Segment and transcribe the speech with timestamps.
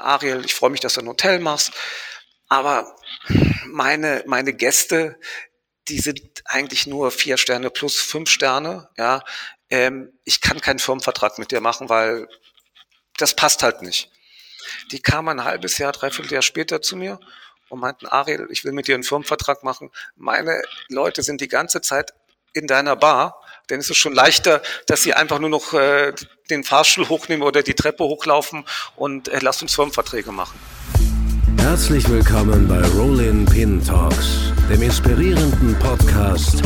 [0.00, 1.72] Ariel, ich freue mich, dass du ein Hotel machst.
[2.48, 2.96] Aber
[3.66, 5.18] meine, meine Gäste,
[5.88, 8.88] die sind eigentlich nur vier Sterne plus fünf Sterne.
[8.96, 9.22] Ja,
[9.70, 12.28] ähm, ich kann keinen Firmenvertrag mit dir machen, weil
[13.16, 14.10] das passt halt nicht.
[14.90, 17.20] Die kamen ein halbes Jahr, dreiviertel Jahr später zu mir
[17.68, 19.90] und meinten, Ariel, ich will mit dir einen Firmenvertrag machen.
[20.16, 22.12] Meine Leute sind die ganze Zeit
[22.52, 23.40] in deiner Bar,
[23.70, 26.12] denn es ist schon leichter, dass sie einfach nur noch äh,
[26.50, 28.64] den Fahrstuhl hochnehmen oder die Treppe hochlaufen
[28.96, 30.58] und äh, lasst uns Firmenverträge machen.
[31.58, 36.62] Herzlich willkommen bei Rollin Pin Talks, dem inspirierenden Podcast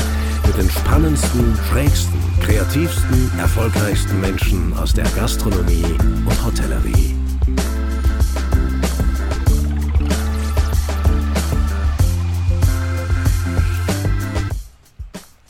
[0.47, 7.20] mit den spannendsten, schrägsten, kreativsten, erfolgreichsten Menschen aus der Gastronomie und Hotellerie.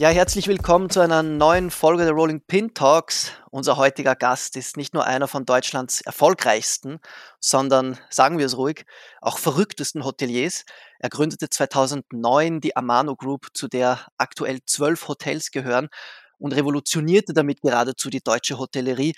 [0.00, 3.32] Ja, herzlich willkommen zu einer neuen Folge der Rolling Pin Talks.
[3.50, 7.00] Unser heutiger Gast ist nicht nur einer von Deutschlands erfolgreichsten,
[7.38, 8.86] sondern, sagen wir es ruhig,
[9.20, 10.64] auch verrücktesten Hoteliers.
[11.00, 15.90] Er gründete 2009 die Amano Group, zu der aktuell zwölf Hotels gehören
[16.38, 19.12] und revolutionierte damit geradezu die deutsche Hotellerie.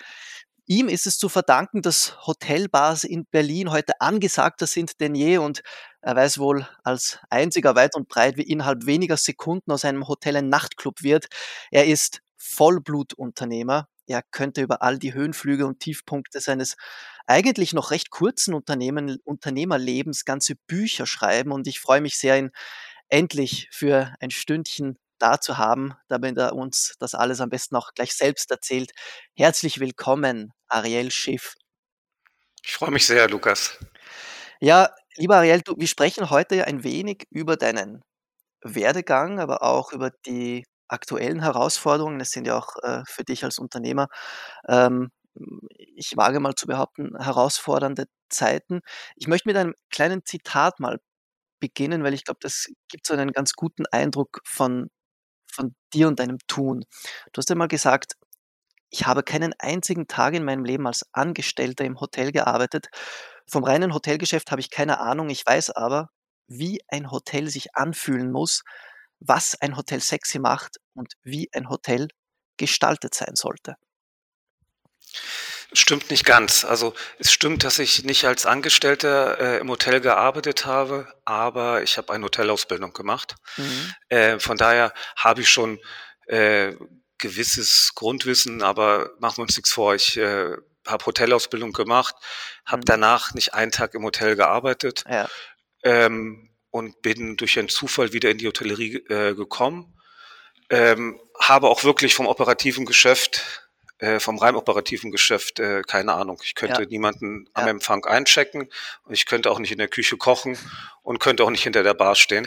[0.73, 5.61] Ihm ist es zu verdanken, dass Hotelbars in Berlin heute angesagter sind denn je und
[6.01, 10.35] er weiß wohl als einziger weit und breit, wie innerhalb weniger Sekunden aus einem Hotel
[10.37, 11.27] ein Nachtclub wird.
[11.71, 13.87] Er ist Vollblutunternehmer.
[14.07, 16.77] Er könnte über all die Höhenflüge und Tiefpunkte seines
[17.27, 22.51] eigentlich noch recht kurzen Unternehmen, Unternehmerlebens ganze Bücher schreiben und ich freue mich sehr, ihn
[23.11, 27.95] endlich für ein Stündchen da zu haben, damit er uns das alles am besten auch
[27.95, 28.91] gleich selbst erzählt.
[29.37, 31.55] Herzlich willkommen, Ariel Schiff.
[32.65, 33.79] Ich freue mich sehr, Lukas.
[34.61, 38.03] Ja, lieber Ariel, du, wir sprechen heute ja ein wenig über deinen
[38.63, 42.21] Werdegang, aber auch über die aktuellen Herausforderungen.
[42.21, 44.09] Es sind ja auch äh, für dich als Unternehmer,
[44.69, 45.11] ähm,
[45.97, 48.81] ich wage mal zu behaupten, herausfordernde Zeiten.
[49.17, 50.99] Ich möchte mit einem kleinen Zitat mal
[51.61, 54.91] beginnen, weil ich glaube, das gibt so einen ganz guten Eindruck von,
[55.55, 56.85] von dir und deinem Tun.
[57.33, 58.15] Du hast ja mal gesagt,
[58.91, 62.89] ich habe keinen einzigen Tag in meinem Leben als Angestellter im Hotel gearbeitet
[63.53, 65.31] vom reinen Hotelgeschäft habe ich keine Ahnung.
[65.31, 66.09] Ich weiß aber,
[66.47, 68.63] wie ein Hotel sich anfühlen muss,
[69.21, 72.09] was ein Hotel sexy macht und wie ein Hotel
[72.57, 73.77] gestaltet sein sollte.
[75.75, 76.65] Stimmt nicht ganz.
[76.65, 81.97] Also es stimmt, dass ich nicht als Angestellter äh, im Hotel gearbeitet habe, aber ich
[81.97, 83.37] habe eine Hotelausbildung gemacht.
[83.57, 83.95] Mhm.
[84.09, 85.79] Äh, von daher habe ich schon
[86.27, 86.75] äh,
[87.17, 89.95] gewisses Grundwissen, aber machen wir uns nichts vor.
[89.95, 90.57] Ich äh,
[90.87, 92.15] habe Hotelausbildung gemacht,
[92.67, 92.87] habe mhm.
[92.87, 95.29] danach nicht einen Tag im Hotel gearbeitet ja.
[95.85, 99.99] ähm, und bin durch einen Zufall wieder in die Hotellerie äh, gekommen.
[100.69, 103.71] Ähm, habe auch wirklich vom operativen Geschäft,
[104.03, 106.41] äh, vom rein operativen Geschäft äh, keine Ahnung.
[106.43, 106.89] Ich könnte ja.
[106.89, 107.71] niemanden am ja.
[107.71, 108.69] Empfang einchecken
[109.05, 110.59] und ich könnte auch nicht in der Küche kochen
[111.03, 112.45] und könnte auch nicht hinter der Bar stehen.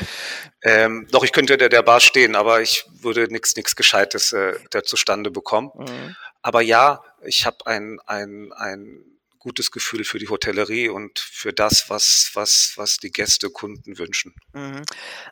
[0.61, 4.59] Ähm, doch ich könnte hinter der Bar stehen, aber ich würde nichts nichts Gescheites äh,
[4.71, 5.71] da zustande bekommen.
[5.75, 6.15] Mhm.
[6.41, 9.05] Aber ja, ich habe ein, ein, ein
[9.39, 14.35] gutes Gefühl für die Hotellerie und für das, was, was, was die Gäste, Kunden wünschen.
[14.51, 14.83] Mhm.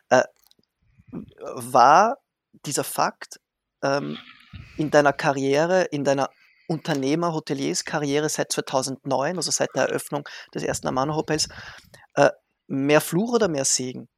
[0.08, 0.22] Äh,
[1.10, 2.16] war
[2.64, 3.40] dieser Fakt
[3.82, 4.18] ähm,
[4.76, 6.30] in deiner Karriere, in deiner
[6.66, 11.48] Unternehmer-Hoteliers-Karriere seit 2009, also seit der Eröffnung des ersten Amano-Hotels,
[12.14, 12.30] äh,
[12.66, 14.08] mehr Fluch oder mehr Segen?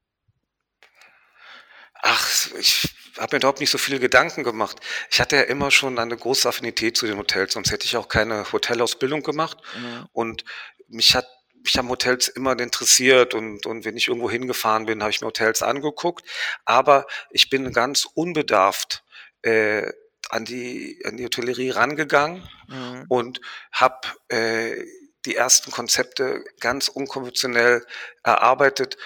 [2.03, 4.79] Ach, ich habe mir überhaupt nicht so viele Gedanken gemacht.
[5.11, 8.09] Ich hatte ja immer schon eine große Affinität zu den Hotels, sonst hätte ich auch
[8.09, 9.59] keine Hotelausbildung gemacht.
[9.77, 10.07] Mhm.
[10.13, 10.45] Und
[10.89, 11.27] mich hat
[11.67, 15.27] mich haben Hotels immer interessiert und, und wenn ich irgendwo hingefahren bin, habe ich mir
[15.27, 16.25] Hotels angeguckt.
[16.65, 19.03] Aber ich bin ganz unbedarft
[19.43, 19.91] äh,
[20.31, 23.05] an die an die Hotellerie rangegangen mhm.
[23.09, 23.41] und
[23.73, 24.85] habe äh,
[25.25, 27.85] die ersten Konzepte ganz unkonventionell
[28.23, 28.97] erarbeitet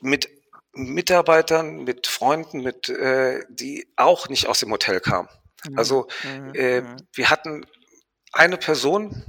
[0.00, 0.30] mit
[0.72, 5.28] Mitarbeitern, mit Freunden, mit, äh, die auch nicht aus dem Hotel kamen.
[5.68, 5.78] Mhm.
[5.78, 6.54] Also mhm.
[6.54, 6.96] äh, mhm.
[7.12, 7.66] wir hatten
[8.32, 9.24] eine Person,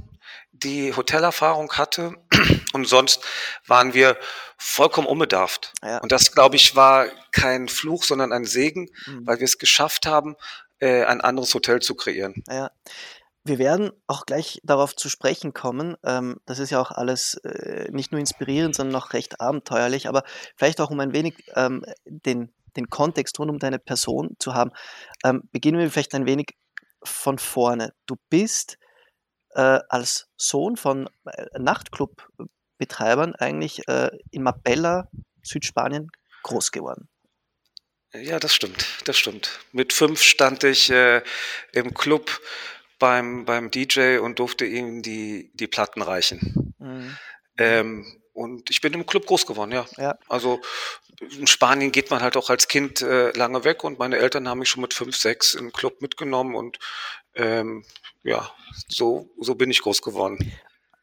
[0.52, 2.14] die Hotelerfahrung hatte
[2.72, 3.24] und sonst
[3.66, 4.16] waren wir
[4.56, 5.72] vollkommen unbedarft.
[5.82, 5.98] Ja.
[5.98, 9.26] Und das, glaube ich, war kein Fluch, sondern ein Segen, mhm.
[9.26, 10.36] weil wir es geschafft haben,
[10.82, 12.42] äh, ein anderes Hotel zu kreieren.
[12.48, 12.72] Ja.
[13.44, 15.96] Wir werden auch gleich darauf zu sprechen kommen.
[16.04, 20.24] Ähm, das ist ja auch alles äh, nicht nur inspirierend, sondern auch recht abenteuerlich, aber
[20.56, 24.72] vielleicht auch um ein wenig ähm, den, den Kontext rund um deine Person zu haben,
[25.24, 26.56] ähm, beginnen wir vielleicht ein wenig
[27.04, 27.92] von vorne.
[28.06, 28.76] Du bist
[29.50, 33.82] äh, als Sohn von äh, Nachtclub-Betreibern eigentlich
[34.30, 35.08] in Marbella,
[35.42, 36.10] Südspanien,
[36.42, 37.08] groß geworden.
[38.14, 39.60] Ja, das stimmt, das stimmt.
[39.72, 41.22] Mit fünf stand ich äh,
[41.72, 42.40] im Club
[42.98, 46.74] beim, beim DJ und durfte ihm die, die Platten reichen.
[46.78, 47.16] Mhm.
[47.58, 49.86] Ähm, und ich bin im Club groß geworden, ja.
[49.96, 50.18] ja.
[50.28, 50.60] Also
[51.20, 54.58] in Spanien geht man halt auch als Kind äh, lange weg und meine Eltern haben
[54.58, 56.78] mich schon mit fünf, sechs im Club mitgenommen und
[57.34, 57.84] ähm,
[58.22, 58.50] ja,
[58.88, 60.52] so, so bin ich groß geworden.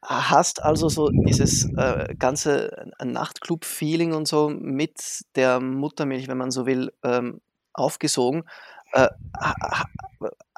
[0.02, 4.98] Hast also so dieses äh, ganze Nachtclub-Feeling und so mit
[5.34, 7.40] der Muttermilch, wenn man so will, ähm,
[7.74, 8.44] aufgesogen.
[8.92, 9.08] Äh,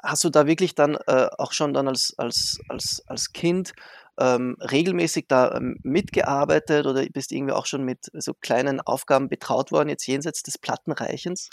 [0.01, 3.73] hast du da wirklich dann äh, auch schon dann als, als, als, als Kind
[4.19, 9.71] ähm, regelmäßig da ähm, mitgearbeitet oder bist irgendwie auch schon mit so kleinen Aufgaben betraut
[9.71, 11.49] worden, jetzt jenseits des Plattenreichens?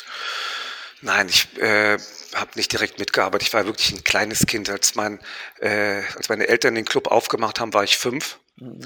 [1.02, 1.98] Nein, ich äh,
[2.34, 3.48] habe nicht direkt mitgearbeitet.
[3.48, 4.68] Ich war wirklich ein kleines Kind.
[4.68, 5.20] Als, mein,
[5.58, 8.38] äh, als meine Eltern den Club aufgemacht haben, war ich fünf.
[8.56, 8.84] Mhm.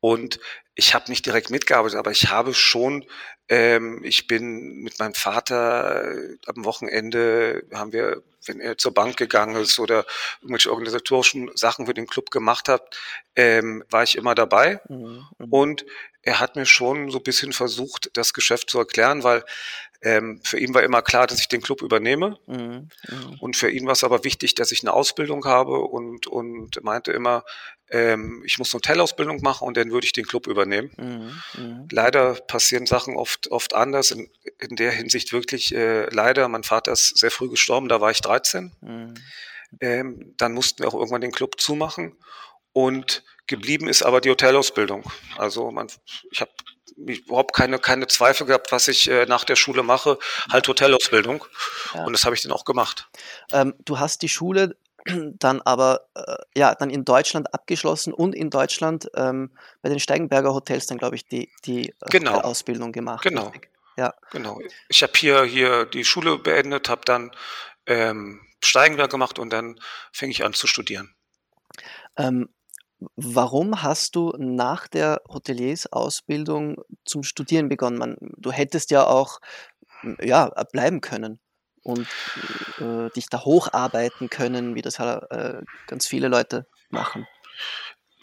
[0.00, 0.38] Und
[0.74, 3.06] ich habe nicht direkt mitgearbeitet, aber ich habe schon,
[3.48, 9.16] ähm, ich bin mit meinem Vater äh, am Wochenende, haben wir, wenn er zur Bank
[9.16, 10.04] gegangen ist oder
[10.42, 12.82] irgendwelche organisatorischen Sachen für den Club gemacht hat,
[13.36, 14.80] ähm, war ich immer dabei.
[14.88, 15.26] Mhm.
[15.38, 15.52] mhm.
[15.52, 15.86] Und
[16.20, 19.44] er hat mir schon so ein bisschen versucht, das Geschäft zu erklären, weil
[20.04, 22.38] ähm, für ihn war immer klar, dass ich den Club übernehme.
[22.46, 23.36] Mhm, mh.
[23.40, 27.10] Und für ihn war es aber wichtig, dass ich eine Ausbildung habe und, und meinte
[27.10, 27.42] immer,
[27.88, 30.92] ähm, ich muss eine Hotelausbildung machen und dann würde ich den Club übernehmen.
[30.98, 31.86] Mhm, mh.
[31.90, 34.10] Leider passieren Sachen oft, oft anders.
[34.10, 34.28] In,
[34.58, 36.48] in der Hinsicht wirklich äh, leider.
[36.48, 38.72] Mein Vater ist sehr früh gestorben, da war ich 13.
[38.82, 39.14] Mhm.
[39.80, 42.18] Ähm, dann mussten wir auch irgendwann den Club zumachen.
[42.74, 45.10] Und geblieben ist aber die Hotelausbildung.
[45.38, 45.88] Also man,
[46.30, 46.52] ich habe
[46.96, 50.18] überhaupt keine, keine Zweifel gehabt, was ich äh, nach der Schule mache,
[50.50, 51.44] halt Hotelausbildung.
[51.94, 52.04] Ja.
[52.04, 53.08] Und das habe ich dann auch gemacht.
[53.52, 54.76] Ähm, du hast die Schule
[55.38, 59.50] dann aber äh, ja dann in Deutschland abgeschlossen und in Deutschland ähm,
[59.82, 62.40] bei den Steigenberger Hotels dann glaube ich die die äh, genau.
[62.40, 63.22] Ausbildung gemacht.
[63.22, 63.48] Genau.
[63.48, 63.70] Richtig?
[63.96, 64.14] Ja.
[64.32, 64.60] Genau.
[64.88, 67.30] Ich habe hier hier die Schule beendet, habe dann
[67.86, 69.78] ähm, Steigenberg gemacht und dann
[70.10, 71.14] fing ich an zu studieren.
[72.16, 72.48] Ähm,
[73.16, 77.98] Warum hast du nach der Hoteliersausbildung zum Studieren begonnen?
[77.98, 79.40] Man, du hättest ja auch
[80.20, 81.40] ja, bleiben können
[81.82, 82.08] und
[82.78, 87.26] äh, dich da hocharbeiten können, wie das äh, ganz viele Leute machen.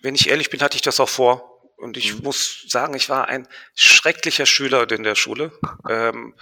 [0.01, 1.47] Wenn ich ehrlich bin, hatte ich das auch vor.
[1.77, 2.23] Und ich mhm.
[2.23, 5.51] muss sagen, ich war ein schrecklicher Schüler in der Schule.
[5.89, 6.35] Ähm,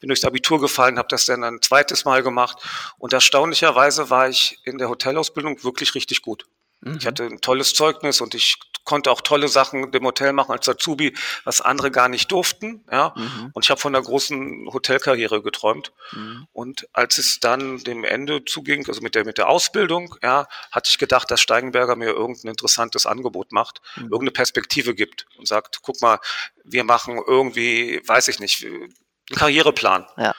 [0.00, 2.58] bin durchs Abitur gefallen, habe das dann ein zweites Mal gemacht.
[2.98, 6.46] Und erstaunlicherweise war ich in der Hotelausbildung wirklich richtig gut.
[6.86, 6.96] Mhm.
[6.98, 10.68] Ich hatte ein tolles Zeugnis und ich konnte auch tolle Sachen im Hotel machen als
[10.68, 11.12] Azubi,
[11.44, 12.84] was andere gar nicht durften.
[12.90, 13.12] Ja?
[13.16, 13.50] Mhm.
[13.52, 15.92] Und ich habe von einer großen Hotelkarriere geträumt.
[16.12, 16.46] Mhm.
[16.52, 20.88] Und als es dann dem Ende zuging, also mit der, mit der Ausbildung, ja, hatte
[20.88, 24.04] ich gedacht, dass Steigenberger mir irgendein interessantes Angebot macht, mhm.
[24.04, 26.20] irgendeine Perspektive gibt und sagt, guck mal,
[26.64, 28.94] wir machen irgendwie, weiß ich nicht, einen
[29.34, 30.06] Karriereplan.
[30.16, 30.34] Ja.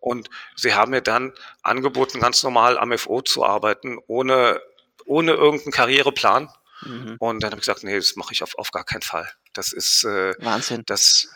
[0.00, 4.60] Und sie haben mir dann angeboten, ganz normal am FO zu arbeiten, ohne
[5.06, 6.48] ohne irgendeinen Karriereplan.
[6.84, 7.16] Mhm.
[7.18, 9.30] Und dann habe ich gesagt, nee, das mache ich auf, auf gar keinen Fall.
[9.52, 10.82] Das ist äh, Wahnsinn.
[10.86, 11.28] Das,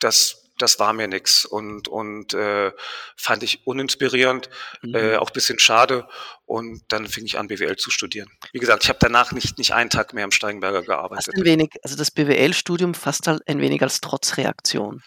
[0.00, 2.72] das, das war mir nix und und äh,
[3.16, 4.48] fand ich uninspirierend,
[4.82, 4.94] mhm.
[4.94, 6.06] äh, auch bisschen schade.
[6.44, 8.30] Und dann fing ich an, BWL zu studieren.
[8.52, 11.24] Wie gesagt, ich habe danach nicht nicht einen Tag mehr im Steigenberger gearbeitet.
[11.26, 15.02] Fast ein wenig, also das BWL-Studium fast ein wenig als Trotzreaktion.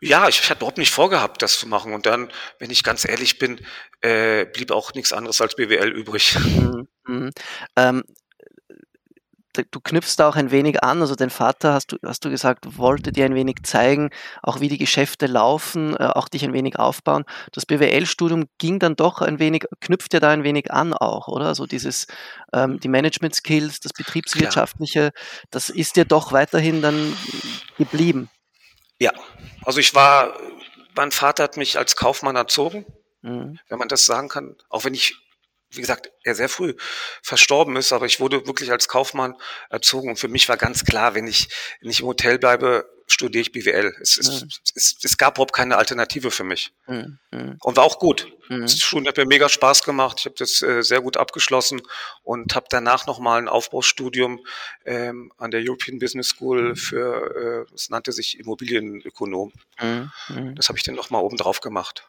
[0.00, 1.92] Ja, ich, ich hatte überhaupt nicht vorgehabt, das zu machen.
[1.92, 3.60] Und dann, wenn ich ganz ehrlich bin,
[4.00, 6.38] äh, blieb auch nichts anderes als BWL übrig.
[6.38, 6.88] Mhm.
[7.06, 7.30] Mhm.
[7.76, 8.04] Ähm,
[9.70, 12.78] du knüpfst da auch ein wenig an, also dein Vater, hast du, hast du gesagt,
[12.78, 14.10] wollte dir ein wenig zeigen,
[14.42, 17.24] auch wie die Geschäfte laufen, äh, auch dich ein wenig aufbauen.
[17.52, 21.46] Das BWL-Studium ging dann doch ein wenig, knüpft ja da ein wenig an auch, oder?
[21.46, 22.06] Also dieses,
[22.52, 25.44] ähm, die Management-Skills, das Betriebswirtschaftliche, Klar.
[25.50, 27.16] das ist dir doch weiterhin dann
[27.76, 28.30] geblieben.
[29.00, 29.12] Ja,
[29.64, 30.38] also ich war,
[30.94, 32.84] mein Vater hat mich als Kaufmann erzogen,
[33.22, 33.58] mhm.
[33.68, 35.16] wenn man das sagen kann, auch wenn ich
[35.72, 36.74] wie gesagt, er sehr früh
[37.22, 39.34] verstorben ist, aber ich wurde wirklich als Kaufmann
[39.68, 41.48] erzogen und für mich war ganz klar, wenn ich
[41.80, 43.94] nicht im Hotel bleibe, studiere ich BWL.
[44.00, 44.48] Es, es, mhm.
[44.74, 46.72] es, es, gab überhaupt keine Alternative für mich.
[46.86, 47.18] Mhm.
[47.60, 48.32] Und war auch gut.
[48.48, 48.62] Mhm.
[48.62, 50.18] Das Studium hat mir mega Spaß gemacht.
[50.20, 51.82] Ich habe das äh, sehr gut abgeschlossen
[52.22, 54.44] und habe danach nochmal ein Aufbaustudium
[54.84, 59.52] ähm, an der European Business School für, äh, es nannte sich Immobilienökonom.
[59.80, 60.10] Mhm.
[60.28, 60.54] Mhm.
[60.54, 62.08] Das habe ich dann nochmal oben drauf gemacht.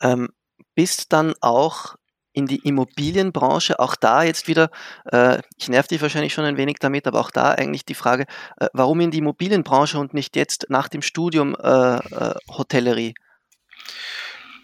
[0.00, 0.30] Ähm,
[0.74, 1.96] bist dann auch
[2.32, 3.78] in die Immobilienbranche.
[3.78, 4.70] Auch da jetzt wieder,
[5.10, 8.26] äh, ich nerv dich wahrscheinlich schon ein wenig damit, aber auch da eigentlich die Frage,
[8.58, 13.14] äh, warum in die Immobilienbranche und nicht jetzt nach dem Studium äh, äh Hotellerie?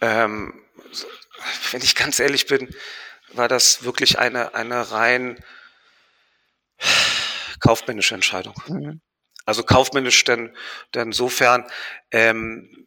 [0.00, 0.54] Ähm,
[1.72, 2.74] wenn ich ganz ehrlich bin,
[3.32, 5.38] war das wirklich eine, eine rein
[7.60, 8.54] kaufmännische Entscheidung.
[8.66, 9.00] Mhm.
[9.44, 10.54] Also kaufmännisch denn,
[10.94, 11.64] denn insofern,
[12.10, 12.86] ähm,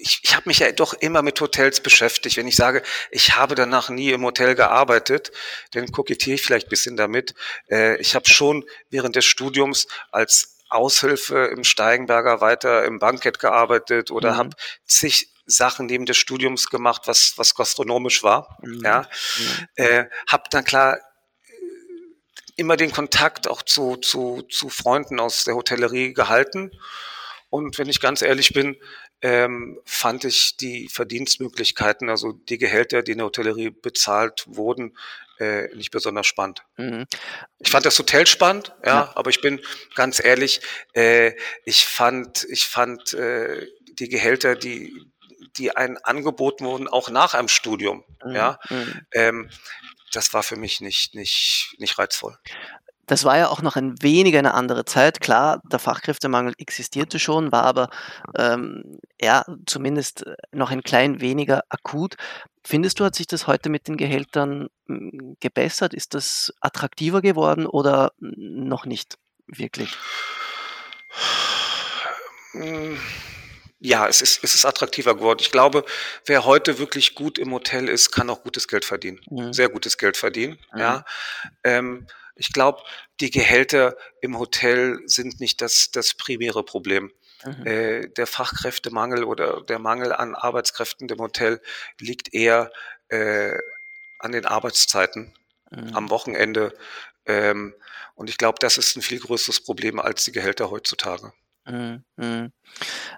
[0.00, 2.36] ich, ich habe mich ja doch immer mit Hotels beschäftigt.
[2.36, 5.30] Wenn ich sage, ich habe danach nie im Hotel gearbeitet,
[5.72, 7.34] dann kokettiere ich vielleicht bisschen damit.
[7.70, 14.10] Äh, ich habe schon während des Studiums als Aushilfe im Steigenberger weiter im Bankett gearbeitet
[14.10, 14.36] oder mhm.
[14.36, 14.50] habe
[14.86, 18.56] zig Sachen neben des Studiums gemacht, was, was gastronomisch war.
[18.62, 18.80] Mhm.
[18.84, 19.00] Ja.
[19.38, 19.66] Mhm.
[19.74, 20.98] Äh, habe dann klar
[22.56, 26.70] immer den Kontakt auch zu, zu, zu Freunden aus der Hotellerie gehalten.
[27.48, 28.76] Und wenn ich ganz ehrlich bin,
[29.22, 34.96] ähm, fand ich die Verdienstmöglichkeiten, also die Gehälter, die in der Hotellerie bezahlt wurden,
[35.38, 36.62] äh, nicht besonders spannend.
[36.76, 37.06] Mhm.
[37.58, 39.12] Ich fand das Hotel spannend, ja, ja.
[39.14, 39.60] aber ich bin
[39.94, 40.60] ganz ehrlich,
[40.94, 41.32] äh,
[41.64, 45.10] ich fand, ich fand äh, die Gehälter, die,
[45.56, 48.34] die einen angeboten wurden, auch nach einem Studium, mhm.
[48.34, 49.00] ja, mhm.
[49.12, 49.50] ähm,
[50.12, 52.36] das war für mich nicht, nicht, nicht reizvoll.
[53.10, 55.20] Das war ja auch noch ein wenig eine andere Zeit.
[55.20, 57.90] Klar, der Fachkräftemangel existierte schon, war aber
[58.36, 62.14] ähm, ja zumindest noch ein klein weniger akut.
[62.62, 65.92] Findest du, hat sich das heute mit den Gehältern hm, gebessert?
[65.92, 69.90] Ist das attraktiver geworden oder noch nicht wirklich?
[73.80, 75.38] Ja, es ist, es ist attraktiver geworden.
[75.40, 75.84] Ich glaube,
[76.26, 79.20] wer heute wirklich gut im Hotel ist, kann auch gutes Geld verdienen.
[79.28, 79.52] Mhm.
[79.52, 80.60] Sehr gutes Geld verdienen.
[80.72, 80.78] Mhm.
[80.78, 81.04] Ja.
[81.64, 82.82] Ähm, ich glaube,
[83.20, 87.12] die Gehälter im Hotel sind nicht das, das primäre Problem.
[87.44, 87.66] Mhm.
[87.66, 91.60] Äh, der Fachkräftemangel oder der Mangel an Arbeitskräften im Hotel
[91.98, 92.70] liegt eher
[93.08, 93.58] äh,
[94.18, 95.34] an den Arbeitszeiten
[95.70, 95.94] mhm.
[95.94, 96.74] am Wochenende.
[97.26, 97.74] Ähm,
[98.14, 101.32] und ich glaube, das ist ein viel größeres Problem als die Gehälter heutzutage.
[101.66, 102.04] Mhm.
[102.16, 102.52] mhm.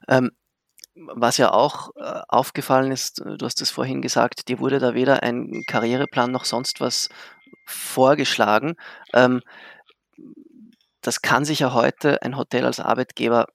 [0.08, 0.30] Ähm,
[0.94, 5.22] was ja auch äh, aufgefallen ist, du hast es vorhin gesagt, dir wurde da weder
[5.22, 7.08] ein Karriereplan noch sonst was
[7.72, 8.76] vorgeschlagen.
[9.12, 9.42] Ähm,
[11.00, 13.46] das kann sich ja heute ein Hotel als Arbeitgeber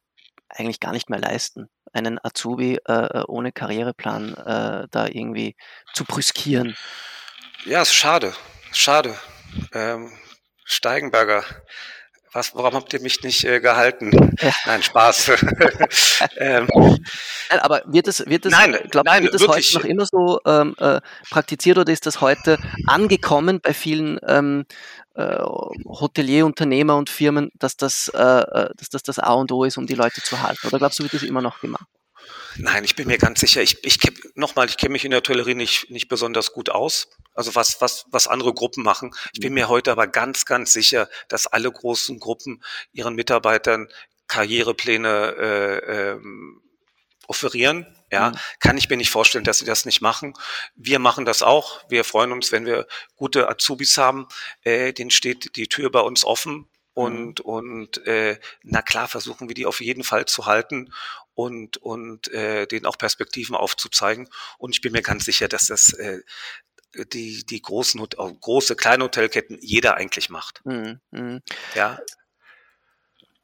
[0.50, 5.56] eigentlich gar nicht mehr leisten, einen Azubi äh, äh ohne Karriereplan äh, da irgendwie
[5.94, 6.76] zu brüskieren.
[7.66, 8.34] Ja, ist schade.
[8.72, 9.16] Schade.
[9.74, 10.12] Ähm,
[10.66, 11.44] Steigenberger
[12.38, 14.36] was, warum habt ihr mich nicht äh, gehalten?
[14.40, 14.54] Ja.
[14.66, 15.32] Nein, Spaß.
[16.38, 16.68] ähm,
[17.50, 19.76] nein, aber wird das, wird das, nein, glaub, nein, wird wirklich.
[19.76, 24.66] heute noch immer so ähm, äh, praktiziert oder ist das heute angekommen bei vielen ähm,
[25.16, 29.78] äh, Hotelierunternehmer und Firmen, dass das, äh, äh, dass das das A und O ist,
[29.78, 30.68] um die Leute zu halten?
[30.68, 31.88] Oder glaubst du, wird das immer noch gemacht?
[32.58, 33.62] Nein, ich bin mir ganz sicher.
[33.62, 34.00] Ich, ich
[34.36, 37.08] nochmal, ich kenne mich in der Hotellerie nicht, nicht besonders gut aus.
[37.34, 39.14] Also was, was, was andere Gruppen machen.
[39.34, 43.88] Ich bin mir heute aber ganz, ganz sicher, dass alle großen Gruppen ihren Mitarbeitern
[44.28, 46.62] Karrierepläne äh, ähm,
[47.28, 47.86] offerieren.
[48.10, 48.36] Ja, mhm.
[48.62, 50.34] kann ich mir nicht vorstellen, dass sie das nicht machen.
[50.76, 51.84] Wir machen das auch.
[51.90, 54.28] Wir freuen uns, wenn wir gute Azubis haben.
[54.64, 56.70] Äh, denen steht die Tür bei uns offen.
[56.94, 57.46] Und, mhm.
[57.46, 60.94] und äh, na klar, versuchen wir die auf jeden Fall zu halten
[61.36, 64.30] und, und äh, denen auch Perspektiven aufzuzeigen.
[64.58, 66.22] Und ich bin mir ganz sicher, dass das äh,
[67.14, 70.62] die, die großen, große, kleine Hotelketten jeder eigentlich macht.
[70.66, 71.00] Mhm.
[71.12, 71.42] mhm.
[71.76, 72.00] Ja.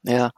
[0.03, 0.31] Ja.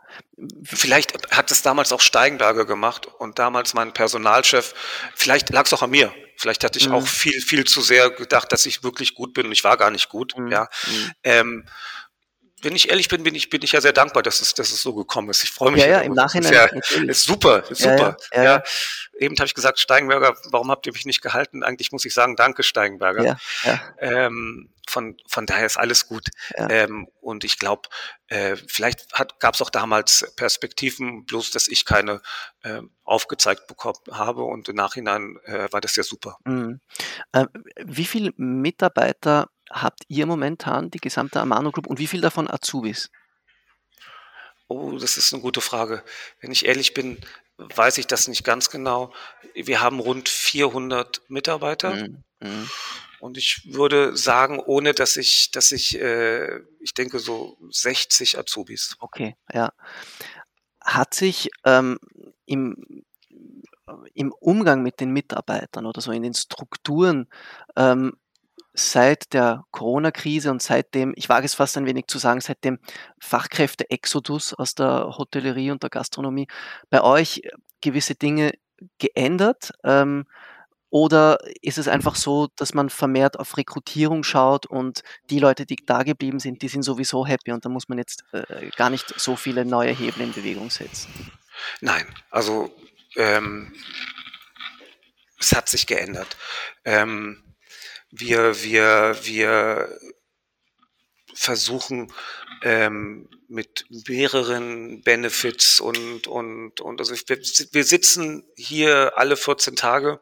[0.64, 4.74] Vielleicht hat es damals auch Steigenberger gemacht und damals mein Personalchef,
[5.16, 6.14] vielleicht lag es auch an mir.
[6.38, 6.96] Vielleicht hatte ich mhm.
[6.96, 9.90] auch viel, viel zu sehr gedacht, dass ich wirklich gut bin und ich war gar
[9.90, 10.38] nicht gut.
[10.38, 10.52] Mhm.
[10.52, 10.70] Ja.
[10.88, 11.12] Mhm.
[11.24, 11.66] Ähm,
[12.62, 14.82] wenn ich ehrlich bin, bin ich, bin ich ja sehr dankbar, dass es, dass es
[14.82, 15.44] so gekommen ist.
[15.44, 15.82] Ich freue mich.
[15.82, 16.52] Ja, ja, im Nachhinein.
[16.52, 18.18] Ist, ja, ist super, ist ja, super.
[18.34, 18.64] Ja, ja,
[19.18, 21.64] Eben habe ich gesagt, Steigenberger, warum habt ihr mich nicht gehalten?
[21.64, 23.24] Eigentlich muss ich sagen, danke Steigenberger.
[23.24, 23.82] Ja, ja.
[24.00, 26.30] Ähm, von, von daher ist alles gut.
[26.56, 27.90] Ähm, und ich glaube,
[28.28, 29.08] äh, vielleicht
[29.40, 32.22] gab es auch damals Perspektiven, bloß dass ich keine
[32.64, 36.38] äh, aufgezeigt bekommen habe und im Nachhinein äh, war das ja super.
[36.46, 36.82] Mhm.
[37.32, 37.46] Äh,
[37.84, 43.10] wie viele Mitarbeiter habt ihr momentan, die gesamte Amano Group, und wie viel davon Azubis?
[44.68, 46.04] Oh, das ist eine gute Frage.
[46.42, 47.20] Wenn ich ehrlich bin,
[47.58, 49.14] weiß ich das nicht ganz genau.
[49.54, 51.94] Wir haben rund 400 Mitarbeiter.
[51.96, 52.24] Mhm.
[52.40, 52.70] Mhm.
[53.20, 58.96] Und ich würde sagen, ohne dass ich, dass ich, äh, ich denke so 60 Azubis.
[59.00, 59.72] Okay, ja.
[60.82, 61.98] Hat sich ähm,
[62.46, 63.04] im,
[64.14, 67.28] im Umgang mit den Mitarbeitern oder so in den Strukturen
[67.76, 68.18] ähm,
[68.76, 72.80] seit der Corona-Krise und seitdem, ich wage es fast ein wenig zu sagen, seit dem
[73.20, 76.48] Fachkräfte-Exodus aus der Hotellerie und der Gastronomie
[76.90, 77.42] bei euch
[77.82, 78.54] gewisse Dinge
[79.00, 79.72] geändert?
[79.84, 80.26] Ähm,
[80.90, 85.78] oder ist es einfach so, dass man vermehrt auf Rekrutierung schaut und die Leute, die
[85.86, 89.20] da geblieben sind, die sind sowieso happy und da muss man jetzt äh, gar nicht
[89.20, 91.32] so viele neue Hebel in Bewegung setzen?
[91.82, 92.74] Nein, also
[93.16, 93.74] ähm,
[95.40, 96.38] es hat sich geändert.
[96.86, 97.45] Ähm,
[98.12, 100.00] wir, wir, wir
[101.34, 102.12] versuchen
[102.64, 110.20] ähm, mit mehreren Benefits und und und also wir, wir sitzen hier alle 14 Tage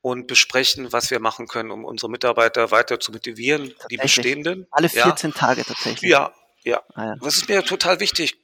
[0.00, 4.66] und besprechen, was wir machen können, um unsere Mitarbeiter weiter zu motivieren, die bestehenden.
[4.70, 5.36] Alle 14 ja.
[5.36, 6.08] Tage tatsächlich.
[6.08, 6.32] Ja,
[6.62, 6.82] ja.
[6.94, 7.16] Ah, ja.
[7.20, 8.38] Das ist mir total wichtig.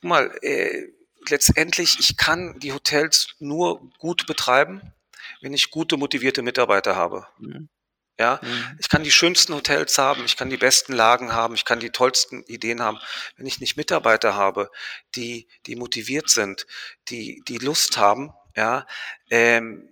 [0.00, 0.88] Guck mal, äh,
[1.28, 4.92] letztendlich, ich kann die Hotels nur gut betreiben,
[5.40, 7.26] wenn ich gute, motivierte Mitarbeiter habe.
[7.38, 7.68] Mhm.
[8.18, 8.78] Ja, mhm.
[8.78, 11.90] ich kann die schönsten Hotels haben, ich kann die besten Lagen haben, ich kann die
[11.90, 12.98] tollsten Ideen haben.
[13.36, 14.70] Wenn ich nicht Mitarbeiter habe,
[15.16, 16.66] die, die motiviert sind,
[17.08, 18.86] die, die Lust haben, ja,
[19.30, 19.88] ähm,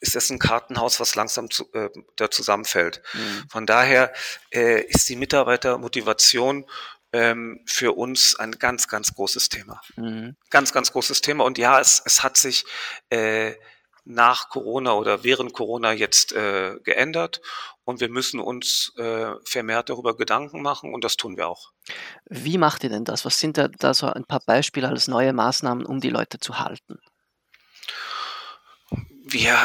[0.00, 3.02] ist das ein Kartenhaus, was langsam zu, äh, da zusammenfällt.
[3.12, 3.44] Mhm.
[3.50, 4.12] Von daher
[4.50, 6.64] äh, ist die Mitarbeitermotivation
[7.12, 9.80] ähm, für uns ein ganz, ganz großes Thema.
[9.96, 10.36] Mhm.
[10.50, 11.44] Ganz, ganz großes Thema.
[11.44, 12.64] Und ja, es, es hat sich
[13.10, 13.54] äh,
[14.08, 17.42] nach Corona oder während Corona jetzt äh, geändert
[17.84, 21.72] und wir müssen uns äh, vermehrt darüber Gedanken machen und das tun wir auch.
[22.24, 23.26] Wie macht ihr denn das?
[23.26, 26.58] Was sind da, da so ein paar Beispiele als neue Maßnahmen, um die Leute zu
[26.58, 26.98] halten?
[29.24, 29.58] Wir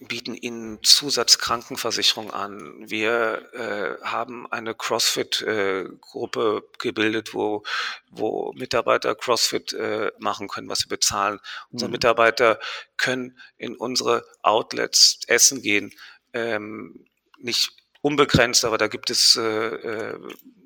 [0.00, 2.84] bieten ihnen Zusatzkrankenversicherung an.
[2.86, 7.62] Wir äh, haben eine CrossFit-Gruppe äh, gebildet, wo,
[8.10, 11.40] wo Mitarbeiter CrossFit äh, machen können, was sie bezahlen.
[11.70, 11.92] Unsere mhm.
[11.92, 12.60] Mitarbeiter
[12.98, 15.92] können in unsere Outlets essen gehen.
[16.34, 17.06] Ähm,
[17.38, 17.72] nicht
[18.02, 20.18] unbegrenzt, aber da gibt es, äh, äh,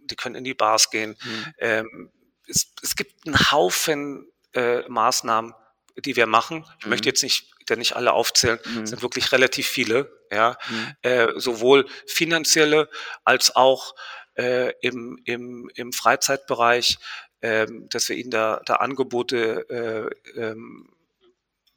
[0.04, 1.16] die können in die Bars gehen.
[1.22, 1.54] Mhm.
[1.58, 2.10] Ähm,
[2.48, 5.54] es, es gibt einen Haufen äh, Maßnahmen,
[5.98, 6.64] die wir machen.
[6.78, 6.90] Ich mhm.
[6.90, 8.86] möchte jetzt nicht ja nicht alle aufzählen, mhm.
[8.86, 10.94] sind wirklich relativ viele, ja, mhm.
[11.02, 12.90] äh, sowohl finanzielle
[13.24, 13.94] als auch
[14.34, 16.98] äh, im, im, im Freizeitbereich,
[17.40, 20.90] äh, dass wir ihnen da, da Angebote äh, ähm,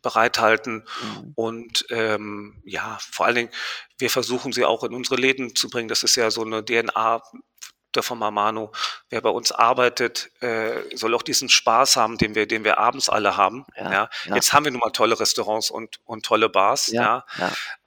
[0.01, 1.32] bereithalten mhm.
[1.36, 3.51] und ähm, ja, vor allen Dingen,
[3.98, 5.88] wir versuchen sie auch in unsere Läden zu bringen.
[5.88, 7.22] Das ist ja so eine DNA
[7.96, 8.72] der von Mamano,
[9.10, 13.10] wer bei uns arbeitet, äh, soll auch diesen Spaß haben, den wir, den wir abends
[13.10, 13.66] alle haben.
[13.76, 14.10] Ja, ja.
[14.26, 14.36] ja.
[14.36, 16.88] Jetzt haben wir nun mal tolle Restaurants und, und tolle Bars.
[16.88, 17.26] Ja.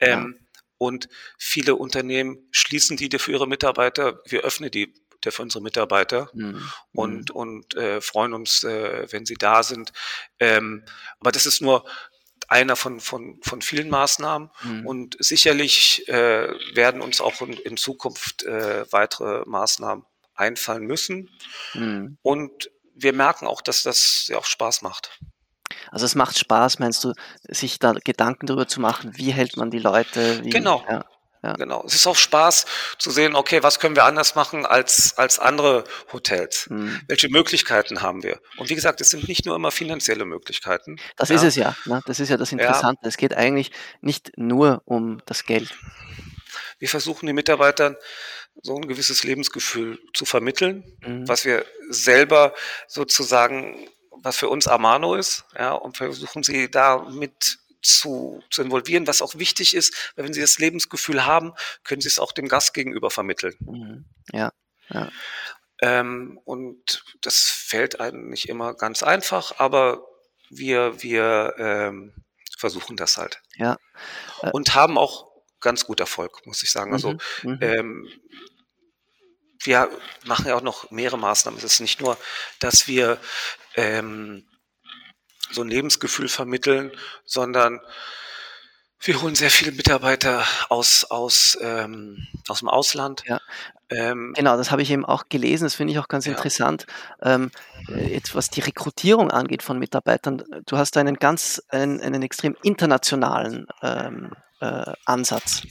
[0.01, 0.47] Ähm,
[0.79, 1.09] und
[1.39, 4.21] viele Unternehmen schließen die für ihre Mitarbeiter.
[4.27, 4.93] Wir öffnen die
[5.29, 6.71] für unsere Mitarbeiter mhm.
[6.93, 7.37] und, mhm.
[7.37, 9.93] und äh, freuen uns, äh, wenn sie da sind.
[10.39, 10.85] Ähm,
[11.19, 11.85] aber das ist nur
[12.49, 14.87] einer von, von, von vielen Maßnahmen mhm.
[14.87, 20.05] und sicherlich äh, werden uns auch in, in Zukunft äh, weitere Maßnahmen
[20.35, 21.31] einfallen müssen.
[21.75, 22.19] Mhm.
[22.23, 25.19] Und wir merken auch, dass das ja auch Spaß macht.
[25.91, 29.71] Also es macht Spaß, meinst du, sich da Gedanken darüber zu machen, wie hält man
[29.71, 30.45] die Leute?
[30.45, 30.85] Wie, genau.
[30.89, 31.05] Ja.
[31.47, 31.53] Ja.
[31.53, 31.85] Genau.
[31.87, 32.67] Es ist auch Spaß
[32.99, 36.67] zu sehen, okay, was können wir anders machen als, als andere Hotels?
[36.69, 37.01] Mhm.
[37.07, 38.41] Welche Möglichkeiten haben wir?
[38.57, 40.97] Und wie gesagt, es sind nicht nur immer finanzielle Möglichkeiten.
[41.17, 41.37] Das ja.
[41.37, 41.77] ist es ja.
[41.85, 42.03] Ne?
[42.07, 43.03] Das ist ja das Interessante.
[43.05, 43.09] Ja.
[43.09, 45.73] Es geht eigentlich nicht nur um das Geld.
[46.81, 47.97] Wir versuchen den Mitarbeitern
[48.63, 51.29] so ein gewisses Lebensgefühl zu vermitteln, mhm.
[51.29, 52.55] was wir selber
[52.89, 59.07] sozusagen, was für uns Amano ist, ja, und versuchen sie da mit zu, zu involvieren,
[59.07, 62.49] was auch wichtig ist, weil wenn sie das Lebensgefühl haben, können sie es auch dem
[62.49, 63.55] Gast gegenüber vermitteln.
[63.61, 64.05] Mhm.
[64.33, 64.53] Ja.
[64.91, 65.11] ja.
[65.81, 70.07] Ähm, und das fällt einem nicht immer ganz einfach, aber
[70.49, 72.15] wir, wir ähm,
[72.59, 73.43] versuchen das halt.
[73.57, 73.77] Ja.
[74.43, 76.93] Äh, und haben auch ganz gut Erfolg, muss ich sagen.
[76.93, 77.19] Also mhm.
[77.43, 77.59] mhm.
[77.61, 78.09] ähm,
[79.61, 79.91] wir
[80.25, 81.59] machen ja auch noch mehrere Maßnahmen.
[81.59, 82.17] Es ist nicht nur,
[82.61, 83.19] dass wir
[83.75, 84.47] ähm,
[85.51, 86.93] so ein Lebensgefühl vermitteln,
[87.25, 87.81] sondern
[89.01, 93.23] wir holen sehr viele Mitarbeiter aus, aus, ähm, aus dem Ausland.
[93.27, 93.41] Ja.
[93.89, 96.33] Ähm, genau, das habe ich eben auch gelesen, das finde ich auch ganz ja.
[96.33, 96.87] interessant.
[97.23, 97.51] Ähm,
[97.89, 103.67] jetzt was die Rekrutierung angeht von Mitarbeitern, du hast einen ganz, einen, einen extrem internationalen
[103.83, 105.63] ähm, äh, Ansatz.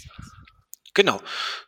[0.93, 1.21] Genau.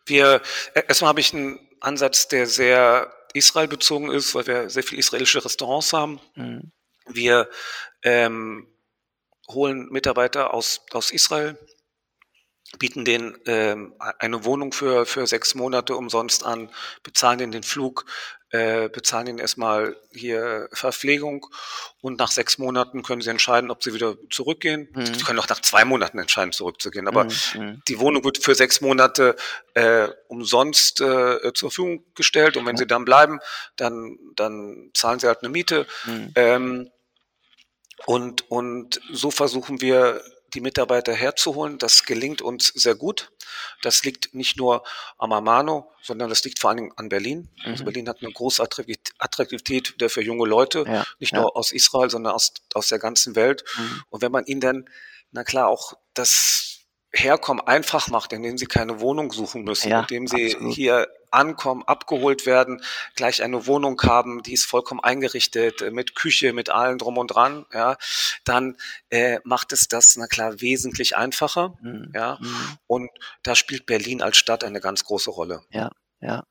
[0.06, 0.42] Wir,
[0.74, 5.00] äh, erstmal habe ich einen Ansatz, der sehr Israel bezogen ist, weil wir sehr viele
[5.00, 6.22] israelische Restaurants haben.
[6.36, 6.72] Mhm.
[7.10, 7.50] Wir
[8.08, 8.68] ähm,
[9.50, 11.58] holen Mitarbeiter aus, aus Israel,
[12.80, 16.70] bieten denen ähm, eine Wohnung für, für sechs Monate umsonst an,
[17.04, 18.06] bezahlen denen den Flug,
[18.52, 21.48] äh, bezahlen ihnen erstmal hier Verpflegung
[22.00, 24.88] und nach sechs Monaten können sie entscheiden, ob sie wieder zurückgehen.
[24.94, 25.06] Mhm.
[25.06, 27.10] Sie können auch nach zwei Monaten entscheiden, zurückzugehen.
[27.10, 27.32] Aber mhm.
[27.56, 27.82] mhm.
[27.90, 29.36] die Wohnung wird für sechs Monate
[29.74, 33.40] äh, umsonst äh, zur Verfügung gestellt und wenn sie dann bleiben,
[33.76, 35.86] dann, dann zahlen sie halt eine Miete.
[36.06, 36.32] Mhm.
[36.36, 36.92] Ähm,
[38.06, 40.22] und, und so versuchen wir,
[40.54, 41.78] die Mitarbeiter herzuholen.
[41.78, 43.32] Das gelingt uns sehr gut.
[43.82, 44.84] Das liegt nicht nur
[45.18, 47.50] am Amano, sondern das liegt vor allen Dingen an Berlin.
[47.58, 47.72] Also mhm.
[47.72, 51.42] Also Berlin hat eine große Attraktivität für junge Leute, ja, nicht ja.
[51.42, 53.64] nur aus Israel, sondern aus, aus der ganzen Welt.
[53.78, 54.04] Mhm.
[54.10, 54.90] Und wenn man ihnen dann,
[55.32, 56.80] na klar, auch das
[57.12, 60.74] Herkommen einfach macht, indem sie keine Wohnung suchen müssen, ja, indem sie absolut.
[60.74, 62.82] hier ankommen, abgeholt werden,
[63.16, 67.28] gleich eine Wohnung haben, die ist vollkommen eingerichtet, äh, mit Küche, mit allem drum und
[67.28, 67.98] dran, ja,
[68.44, 68.78] dann
[69.10, 71.78] äh, macht es das, na klar, wesentlich einfacher.
[71.82, 72.12] Mhm.
[72.14, 72.38] Ja.
[72.40, 72.78] Mhm.
[72.88, 73.10] Und
[73.44, 75.62] da spielt Berlin als Stadt eine ganz große Rolle.
[75.72, 76.44] Ja, ja.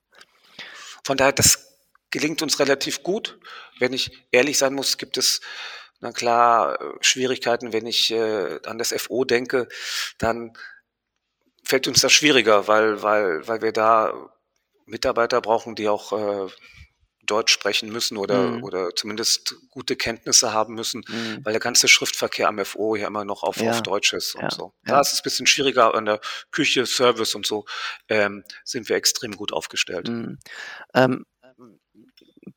[1.04, 1.66] Von daher, das
[2.10, 3.38] gelingt uns relativ gut.
[3.78, 5.40] Wenn ich ehrlich sein muss, gibt es
[6.00, 9.68] na klar Schwierigkeiten, wenn ich äh, an das FO denke,
[10.18, 10.52] dann
[11.64, 14.30] fällt uns das schwieriger, weil, weil, weil wir da
[14.86, 16.50] Mitarbeiter brauchen, die auch äh,
[17.26, 18.64] Deutsch sprechen müssen oder, mhm.
[18.64, 21.44] oder zumindest gute Kenntnisse haben müssen, mhm.
[21.44, 23.72] weil der ganze Schriftverkehr am FO ja immer noch auf, ja.
[23.72, 24.50] auf Deutsch ist und ja.
[24.50, 24.72] so.
[24.84, 25.00] Da ja.
[25.00, 26.20] ist es ein bisschen schwieriger an der
[26.52, 27.64] Küche, Service und so
[28.08, 30.08] ähm, sind wir extrem gut aufgestellt.
[30.08, 30.38] Mhm.
[30.94, 31.26] Ähm,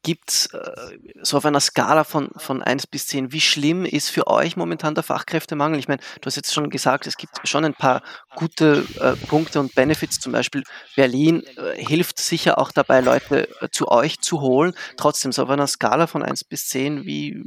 [0.04, 4.10] gibt es äh, so auf einer Skala von, von 1 bis 10, wie schlimm ist
[4.10, 5.80] für euch momentan der Fachkräftemangel?
[5.80, 8.02] Ich meine, du hast jetzt schon gesagt, es gibt schon ein paar
[8.36, 10.64] gute äh, Punkte und Benefits, zum Beispiel
[10.96, 14.74] Berlin äh, hilft sicher auch dabei, Leute äh, zu euch zu holen.
[14.98, 17.44] Trotzdem, so auf einer Skala von 1 bis 10, wie,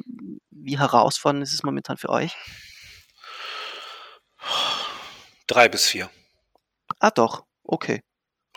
[0.50, 2.36] wie herausfordernd ist es momentan für euch?
[5.46, 6.10] Drei bis vier.
[6.98, 8.02] Ah, doch, okay.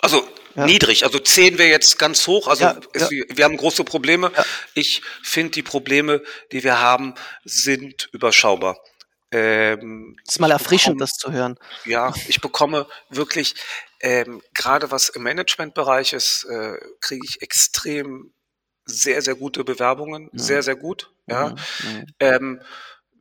[0.01, 0.65] Also ja.
[0.65, 1.04] niedrig.
[1.04, 2.48] Also 10 wäre jetzt ganz hoch.
[2.48, 3.24] Also ja, es, ja.
[3.30, 4.32] wir haben große Probleme.
[4.74, 7.13] Ich finde, die Probleme, die wir haben,
[7.44, 8.78] sind überschaubar.
[9.32, 11.58] Ähm, ist mal erfrischend, bekomme, das zu hören.
[11.86, 13.56] Ja, ich bekomme wirklich,
[14.00, 18.32] ähm, gerade was im Managementbereich ist, äh, kriege ich extrem
[18.86, 20.30] sehr, sehr gute Bewerbungen.
[20.34, 21.12] Sehr, sehr gut.
[21.28, 21.50] Ja.
[21.50, 21.56] Mhm.
[21.89, 22.06] mhm.
[22.20, 22.62] Ähm,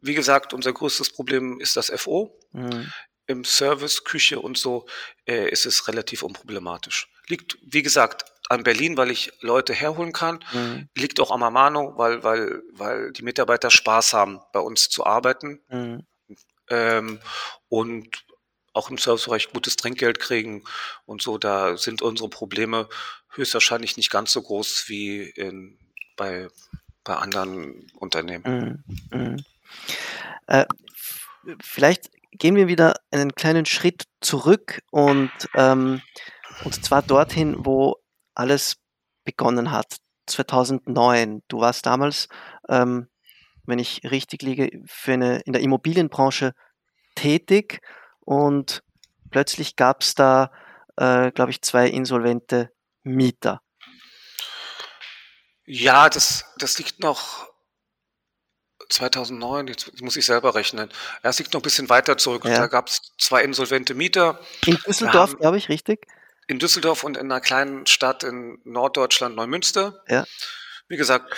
[0.03, 2.39] wie gesagt, unser größtes Problem ist das FO.
[2.53, 2.93] Mhm
[3.27, 4.87] im Service, Küche und so
[5.27, 7.09] äh, ist es relativ unproblematisch.
[7.29, 10.45] Liegt, wie gesagt, an Berlin, weil ich Leute herholen kann.
[10.53, 10.89] Mhm.
[10.97, 15.61] Liegt auch am Amano, weil, weil, weil die Mitarbeiter Spaß haben, bei uns zu arbeiten.
[15.69, 16.07] Mhm.
[16.71, 17.21] Ähm,
[17.69, 18.25] und
[18.73, 20.65] auch im Servicebereich gutes Trinkgeld kriegen
[21.07, 21.39] und so.
[21.39, 22.89] Da sind unsere Probleme
[23.31, 25.79] höchstwahrscheinlich nicht ganz so groß wie in,
[26.17, 26.49] bei,
[27.05, 28.85] bei anderen Unternehmen.
[29.11, 29.19] Mhm.
[29.19, 29.45] mhm.
[30.47, 30.67] Äh,
[31.63, 36.03] vielleicht gehen wir wieder einen kleinen Schritt zurück und, ähm,
[36.63, 37.97] und zwar dorthin, wo
[38.35, 38.77] alles
[39.25, 41.43] begonnen hat, 2009.
[41.49, 42.29] Du warst damals,
[42.69, 43.09] ähm,
[43.67, 46.53] wenn ich richtig liege, für eine, in der Immobilienbranche
[47.15, 47.81] tätig
[48.21, 48.83] und
[49.31, 50.51] plötzlich gab es da,
[50.97, 52.71] äh, glaube ich, zwei insolvente
[53.03, 53.61] Mieter.
[55.67, 57.49] Ja, das, das liegt noch
[58.91, 60.91] 2009, jetzt muss ich selber rechnen.
[61.23, 62.45] Ja, es liegt noch ein bisschen weiter zurück.
[62.45, 62.59] Ja.
[62.59, 64.41] Da gab es zwei insolvente Mieter.
[64.67, 66.07] In Düsseldorf, glaube ich, richtig?
[66.47, 70.03] In Düsseldorf und in einer kleinen Stadt in Norddeutschland, Neumünster.
[70.09, 70.25] Ja.
[70.89, 71.35] Wie gesagt,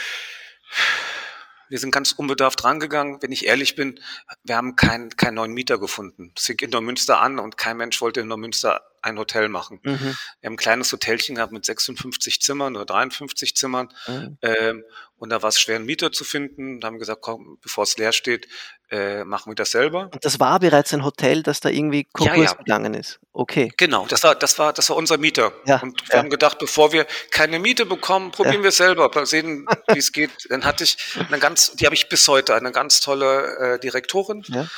[1.69, 3.21] wir sind ganz unbedarft rangegangen.
[3.23, 4.01] Wenn ich ehrlich bin,
[4.45, 6.33] wir haben keinen keinen neuen Mieter gefunden.
[6.37, 9.81] Es fing in Neumünster an und kein Mensch wollte in Neumünster ein Hotel machen.
[9.83, 10.17] Mhm.
[10.41, 13.89] Wir haben ein kleines Hotelchen gehabt mit 56 Zimmern oder 53 Zimmern.
[14.07, 14.39] Mhm.
[14.43, 14.85] Ähm,
[15.19, 16.81] und da war es schwer, einen Mieter zu finden.
[16.81, 18.49] Da haben wir gesagt, komm, bevor es leer steht,
[18.91, 20.11] äh, machen wir das selber.
[20.13, 22.55] Und das war bereits ein Hotel, das da irgendwie Konkurs ja, ja.
[22.55, 23.19] gegangen ist.
[23.33, 23.73] Okay.
[23.77, 25.53] Genau, das war, das war, das war unser Mieter.
[25.65, 26.19] Ja, und wir ja.
[26.19, 30.13] haben gedacht, bevor wir keine Miete bekommen, probieren wir es selber, mal sehen, wie es
[30.13, 30.31] geht.
[30.51, 34.43] Dann hatte ich eine ganz, die habe ich bis heute, eine ganz tolle äh, Direktorin.
[34.49, 34.69] Ja.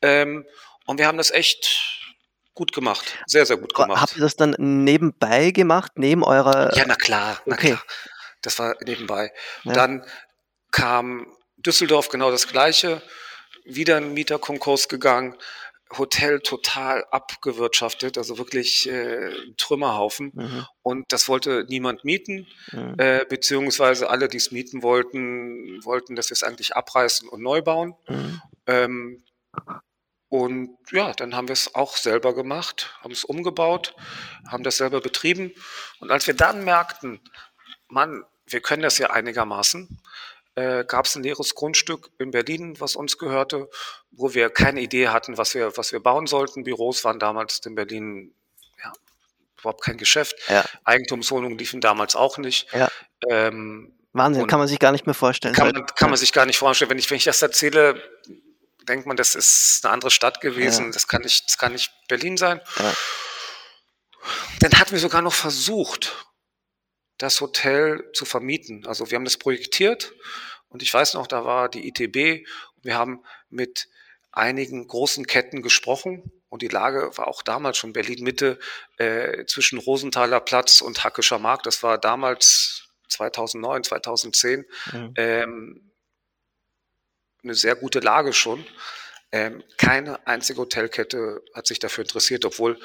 [0.00, 0.46] Ähm,
[0.86, 1.97] und wir haben das echt
[2.58, 3.16] gut gemacht.
[3.26, 4.00] Sehr, sehr gut gemacht.
[4.02, 6.76] Habt ihr das dann nebenbei gemacht, neben eurer.
[6.76, 7.68] Ja, na klar, na okay.
[7.68, 7.82] klar.
[8.42, 9.32] Das war nebenbei.
[9.62, 9.72] Ja.
[9.72, 10.04] Dann
[10.72, 13.00] kam Düsseldorf genau das Gleiche.
[13.64, 15.36] Wieder ein Mieterkonkurs gegangen.
[15.96, 20.32] Hotel total abgewirtschaftet, also wirklich äh, Trümmerhaufen.
[20.34, 20.66] Mhm.
[20.82, 22.94] Und das wollte niemand mieten, mhm.
[22.98, 27.62] äh, beziehungsweise alle, die es mieten wollten, wollten, dass wir es eigentlich abreißen und neu
[27.62, 27.94] bauen.
[28.08, 28.42] Mhm.
[28.66, 29.24] Ähm,
[30.28, 33.94] und ja, dann haben wir es auch selber gemacht, haben es umgebaut,
[34.46, 35.52] haben das selber betrieben.
[36.00, 37.20] Und als wir dann merkten,
[37.88, 40.00] Mann, wir können das ja einigermaßen,
[40.54, 43.70] äh, gab es ein leeres Grundstück in Berlin, was uns gehörte,
[44.10, 46.64] wo wir keine Idee hatten, was wir, was wir bauen sollten.
[46.64, 48.34] Büros waren damals in Berlin
[48.82, 48.92] ja,
[49.58, 50.36] überhaupt kein Geschäft.
[50.48, 50.64] Ja.
[50.84, 52.70] Eigentumswohnungen liefen damals auch nicht.
[52.74, 52.88] Ja.
[53.30, 55.54] Ähm, Wahnsinn, kann man sich gar nicht mehr vorstellen.
[55.54, 56.90] Kann man, kann man sich gar nicht vorstellen.
[56.90, 58.02] Wenn ich, wenn ich das erzähle,
[58.88, 60.92] denkt man, das ist eine andere Stadt gewesen, ja.
[60.92, 62.60] das, kann nicht, das kann nicht Berlin sein.
[62.78, 62.94] Ja.
[64.60, 66.26] Dann hatten wir sogar noch versucht,
[67.18, 68.86] das Hotel zu vermieten.
[68.86, 70.14] Also wir haben das projektiert
[70.68, 72.46] und ich weiß noch, da war die ITB
[72.76, 73.88] und wir haben mit
[74.32, 78.58] einigen großen Ketten gesprochen und die Lage war auch damals schon Berlin Mitte
[78.96, 81.66] äh, zwischen Rosenthaler Platz und Hackischer Markt.
[81.66, 84.64] Das war damals 2009, 2010.
[84.92, 85.14] Mhm.
[85.16, 85.87] Ähm,
[87.42, 88.64] eine sehr gute Lage schon.
[89.30, 92.80] Ähm, keine einzige Hotelkette hat sich dafür interessiert, obwohl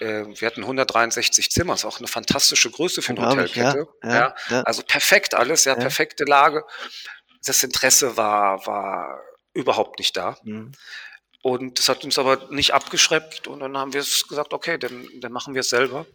[0.00, 3.88] äh, wir hatten 163 Zimmer, ist auch eine fantastische Größe für eine Hotelkette.
[4.02, 6.64] Ja, ja, ja, Also perfekt alles, ja, perfekte Lage.
[7.44, 9.20] Das Interesse war, war
[9.52, 10.38] überhaupt nicht da.
[10.44, 10.72] Mhm.
[11.42, 15.06] Und das hat uns aber nicht abgeschreckt und dann haben wir es gesagt, okay, dann,
[15.20, 16.06] dann machen wir es selber.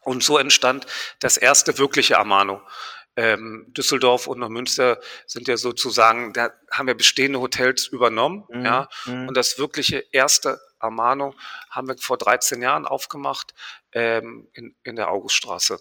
[0.00, 0.86] Und so entstand
[1.20, 2.62] das erste wirkliche Amano
[3.18, 8.64] ähm, Düsseldorf und Münster sind ja sozusagen, da haben wir bestehende Hotels übernommen, mhm.
[8.64, 8.88] ja.
[9.06, 9.26] Mhm.
[9.26, 11.34] Und das wirkliche erste Amano
[11.68, 13.54] haben wir vor 13 Jahren aufgemacht
[13.90, 15.80] ähm, in, in der Auguststraße.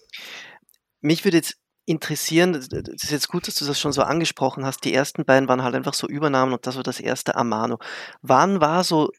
[1.01, 4.83] Mich würde jetzt interessieren, das ist jetzt gut, dass du das schon so angesprochen hast.
[4.83, 7.77] Die ersten beiden waren halt einfach so Übernahmen und das war das erste Amano.
[8.23, 9.11] Wann war so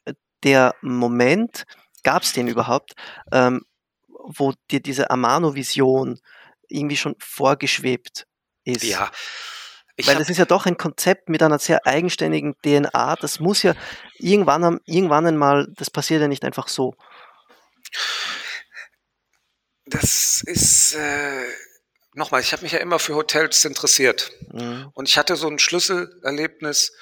[0.43, 1.67] der Moment,
[2.03, 2.95] gab es den überhaupt,
[3.31, 3.63] ähm,
[4.09, 6.19] wo dir diese Amano-Vision
[6.69, 8.27] irgendwie schon vorgeschwebt
[8.65, 8.85] ist.
[8.85, 9.11] Ja.
[10.05, 13.17] Weil das ist ja doch ein Konzept mit einer sehr eigenständigen DNA.
[13.17, 13.75] Das muss ja
[14.19, 16.95] irgendwann, irgendwann einmal, das passiert ja nicht einfach so.
[19.87, 21.47] Das ist, äh,
[22.13, 24.31] nochmal, ich habe mich ja immer für Hotels interessiert.
[24.53, 24.91] Mhm.
[24.95, 26.93] Und ich hatte so ein Schlüsselerlebnis,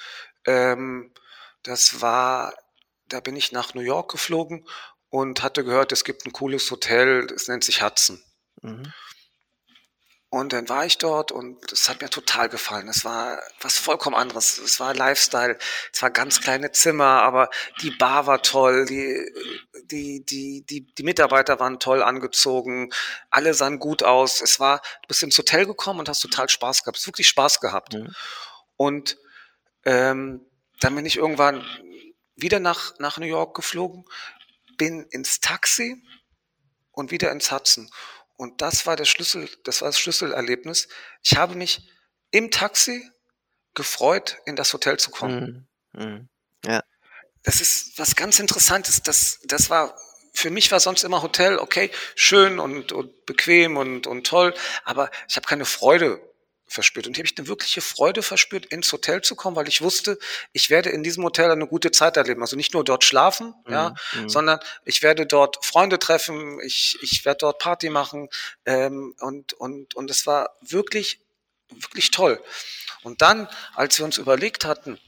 [0.45, 1.13] ähm,
[1.63, 2.53] das war,
[3.07, 4.65] da bin ich nach New York geflogen
[5.09, 8.23] und hatte gehört, es gibt ein cooles Hotel, das nennt sich Hudson.
[8.61, 8.93] Mhm.
[10.29, 12.89] Und dann war ich dort und es hat mir total gefallen.
[12.89, 14.57] Es war was vollkommen anderes.
[14.57, 15.57] Es war Lifestyle.
[15.93, 17.49] Es war ganz kleine Zimmer, aber
[17.81, 18.85] die Bar war toll.
[18.85, 19.25] Die,
[19.85, 22.91] die, die, die, die Mitarbeiter waren toll angezogen.
[23.29, 24.41] Alle sahen gut aus.
[24.41, 26.97] Es war, du bist ins Hotel gekommen und hast total Spaß gehabt.
[26.97, 27.93] Es hat wirklich Spaß gehabt.
[27.93, 28.13] Mhm.
[28.75, 29.17] Und
[29.85, 30.45] ähm,
[30.81, 31.65] dann bin ich irgendwann
[32.35, 34.03] wieder nach, nach New York geflogen,
[34.77, 36.03] bin ins Taxi
[36.91, 37.89] und wieder ins Hudson.
[38.37, 40.87] Und das war der Schlüssel, das war das Schlüsselerlebnis.
[41.23, 41.89] Ich habe mich
[42.31, 43.09] im Taxi
[43.73, 45.67] gefreut, in das Hotel zu kommen.
[45.93, 46.03] Mhm.
[46.03, 46.29] Mhm.
[46.65, 46.83] Ja.
[47.43, 49.01] Das ist was ganz Interessantes.
[49.01, 49.97] Das, das war,
[50.33, 55.09] für mich war sonst immer Hotel, okay, schön und, und bequem und, und toll, aber
[55.27, 56.21] ich habe keine Freude
[56.67, 57.07] verspürt.
[57.07, 60.19] Und hier habe ich eine wirkliche Freude verspürt, ins Hotel zu kommen, weil ich wusste,
[60.51, 62.41] ich werde in diesem Hotel eine gute Zeit erleben.
[62.41, 63.73] Also nicht nur dort schlafen, mhm.
[63.73, 64.29] ja, mhm.
[64.29, 68.29] sondern ich werde dort Freunde treffen, ich, ich werde dort Party machen.
[68.65, 71.21] Ähm, und, und, und es war wirklich,
[71.69, 72.43] wirklich toll.
[73.03, 74.99] Und dann, als wir uns überlegt hatten,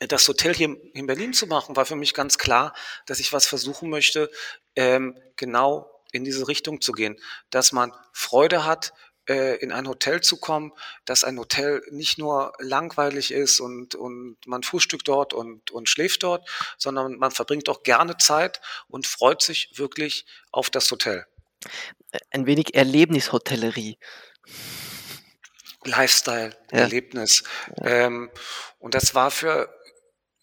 [0.00, 2.74] das Hotel hier in Berlin zu machen, war für mich ganz klar,
[3.06, 4.30] dass ich was versuchen möchte,
[4.76, 8.92] ähm, genau in diese Richtung zu gehen, dass man Freude hat,
[9.28, 10.72] äh, in ein Hotel zu kommen,
[11.04, 16.22] dass ein Hotel nicht nur langweilig ist und, und man frühstückt dort und, und schläft
[16.22, 21.26] dort, sondern man verbringt auch gerne Zeit und freut sich wirklich auf das Hotel.
[22.30, 23.98] Ein wenig Erlebnishotellerie.
[25.84, 26.78] Lifestyle, ja.
[26.78, 27.44] Erlebnis.
[27.76, 27.86] Ja.
[27.86, 28.30] Ähm,
[28.78, 29.72] und das war für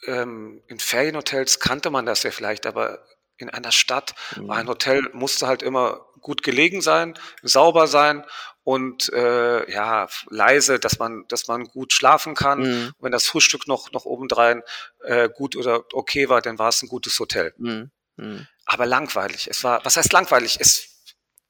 [0.05, 3.03] ähm, in Ferienhotels kannte man das ja vielleicht, aber
[3.37, 4.47] in einer Stadt mhm.
[4.47, 8.25] war ein Hotel, musste halt immer gut gelegen sein, sauber sein
[8.65, 12.59] und äh, ja leise, dass man, dass man gut schlafen kann.
[12.59, 12.91] Mhm.
[12.99, 14.63] wenn das Frühstück noch noch obendrein
[15.03, 17.53] äh, gut oder okay war, dann war es ein gutes Hotel.
[17.57, 17.91] Mhm.
[18.17, 18.47] Mhm.
[18.65, 19.47] Aber langweilig.
[19.49, 20.57] Es war, was heißt langweilig?
[20.59, 20.91] Es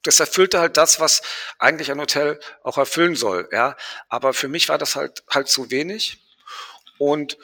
[0.02, 1.22] das erfüllte halt das, was
[1.58, 3.76] eigentlich ein Hotel auch erfüllen soll, ja.
[4.08, 6.22] Aber für mich war das halt halt zu wenig.
[6.98, 7.38] Und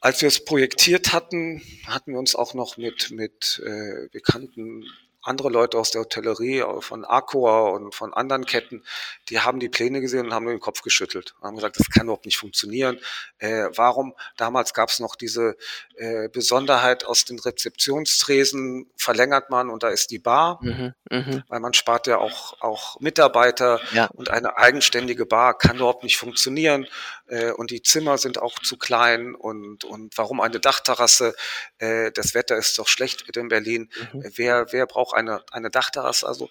[0.00, 4.84] als wir es projektiert hatten, hatten wir uns auch noch mit mit äh, bekannten
[5.26, 8.84] andere Leute aus der Hotellerie, von Accor und von anderen Ketten,
[9.28, 11.34] die haben die Pläne gesehen und haben den Kopf geschüttelt.
[11.40, 12.98] Und haben gesagt, das kann überhaupt nicht funktionieren.
[13.38, 14.14] Äh, warum?
[14.36, 15.56] Damals gab es noch diese
[15.96, 21.44] äh, Besonderheit aus den Rezeptionstresen, verlängert man und da ist die Bar, mhm, mh.
[21.48, 24.06] weil man spart ja auch, auch Mitarbeiter ja.
[24.06, 26.86] und eine eigenständige Bar kann überhaupt nicht funktionieren
[27.28, 31.34] äh, und die Zimmer sind auch zu klein und, und warum eine Dachterrasse?
[31.78, 33.90] Äh, das Wetter ist doch schlecht in Berlin.
[34.12, 34.32] Mhm.
[34.36, 36.26] Wer, wer braucht eine, eine Dachterrasse.
[36.26, 36.48] Also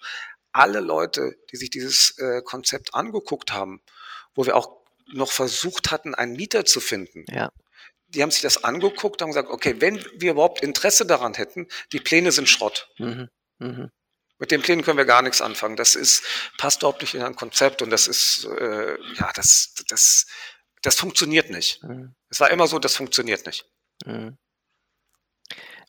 [0.52, 3.82] alle Leute, die sich dieses äh, Konzept angeguckt haben,
[4.34, 7.52] wo wir auch noch versucht hatten, einen Mieter zu finden, ja.
[8.08, 12.00] die haben sich das angeguckt und gesagt, okay, wenn wir überhaupt Interesse daran hätten, die
[12.00, 12.88] Pläne sind Schrott.
[12.98, 13.28] Mhm.
[13.58, 13.90] Mhm.
[14.38, 15.76] Mit den Plänen können wir gar nichts anfangen.
[15.76, 16.22] Das ist,
[16.58, 20.26] passt überhaupt nicht in ein Konzept und das ist, äh, ja, das, das,
[20.82, 21.82] das funktioniert nicht.
[21.82, 22.14] Mhm.
[22.28, 23.66] Es war immer so, das funktioniert nicht.
[24.04, 24.36] Mhm.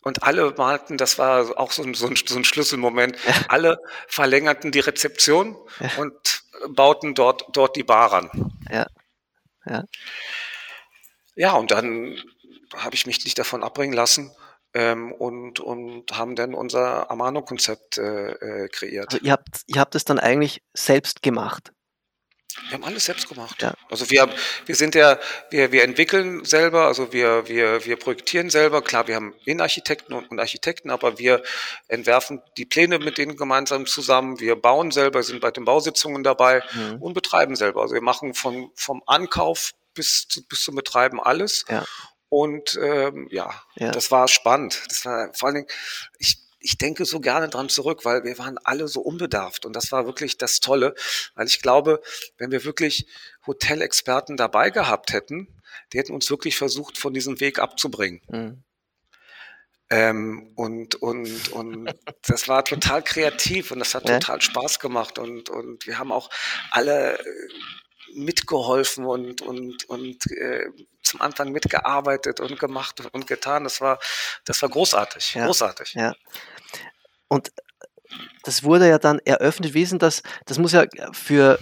[0.08, 3.34] Und alle malten, das war auch so ein, so ein, so ein Schlüsselmoment, ja.
[3.50, 5.90] alle verlängerten die Rezeption ja.
[5.98, 8.52] und bauten dort, dort die Bar ran.
[8.72, 8.88] Ja.
[9.66, 9.84] Ja.
[11.36, 12.18] Ja, und dann
[12.76, 14.32] habe ich mich nicht davon abbringen lassen
[14.74, 19.14] ähm, und, und haben dann unser Amano-Konzept äh, äh, kreiert.
[19.14, 21.74] Also ihr habt, ihr habt es dann eigentlich selbst gemacht?
[22.70, 23.62] Wir haben alles selbst gemacht.
[23.62, 23.74] Ja.
[23.90, 24.30] Also wir,
[24.66, 25.20] wir sind ja,
[25.52, 28.82] wir, wir entwickeln selber, also wir, wir, wir projektieren selber.
[28.82, 31.44] Klar, wir haben Innenarchitekten und Architekten, aber wir
[31.88, 34.40] entwerfen die Pläne mit denen gemeinsam zusammen.
[34.40, 37.02] Wir bauen selber, sind bei den Bausitzungen dabei mhm.
[37.02, 37.82] und betreiben selber.
[37.82, 41.66] Also wir machen von, vom Ankauf bis, zu, bis zum Betreiben alles.
[41.70, 41.86] Ja.
[42.30, 44.82] Und ähm, ja, ja, das war spannend.
[44.90, 45.68] Das war vor allen Dingen,
[46.20, 49.94] ich, ich denke so gerne dran zurück, weil wir waren alle so unbedarft und das
[49.94, 50.96] war wirklich das Tolle,
[51.34, 52.02] weil ich glaube,
[52.38, 53.08] wenn wir wirklich
[53.46, 55.48] Hotelexperten dabei gehabt hätten,
[55.94, 58.22] die hätten uns wirklich versucht, von diesem Weg abzubringen.
[58.28, 58.64] Mhm.
[59.90, 61.90] Ähm, und, und, und
[62.28, 64.20] das war total kreativ und das hat ja.
[64.20, 66.30] total Spaß gemacht und, und wir haben auch
[66.72, 67.18] alle
[68.14, 70.70] mitgeholfen und, und, und äh,
[71.04, 73.64] zum Anfang mitgearbeitet und gemacht und getan.
[73.64, 74.00] Das war,
[74.46, 75.94] das war großartig, ja, großartig.
[75.94, 76.14] Ja.
[77.28, 77.52] Und
[78.44, 79.74] das wurde ja dann eröffnet.
[79.74, 80.24] Wie ist denn das?
[80.46, 81.60] Das muss ja für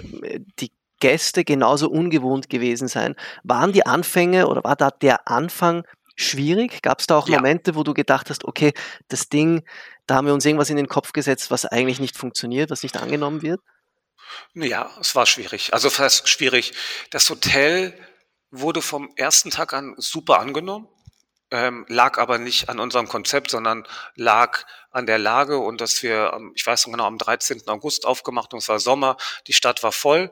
[0.60, 3.16] die Gäste genauso ungewohnt gewesen sein.
[3.44, 6.82] Waren die Anfänge oder war da der Anfang schwierig?
[6.82, 7.38] Gab es da auch ja.
[7.38, 8.74] Momente, wo du gedacht hast, okay,
[9.08, 9.64] das Ding,
[10.08, 12.98] da haben wir uns irgendwas in den Kopf gesetzt, was eigentlich nicht funktioniert, was nicht
[12.98, 13.62] angenommen wird?
[14.54, 15.74] Ja, es war schwierig.
[15.74, 16.74] Also fast schwierig.
[17.10, 17.94] Das Hotel
[18.52, 20.88] wurde vom ersten Tag an super angenommen,
[21.52, 26.38] ähm, lag aber nicht an unserem Konzept, sondern lag an der Lage und dass wir,
[26.56, 27.68] ich weiß noch genau, am 13.
[27.68, 30.32] August aufgemacht und es war Sommer, die Stadt war voll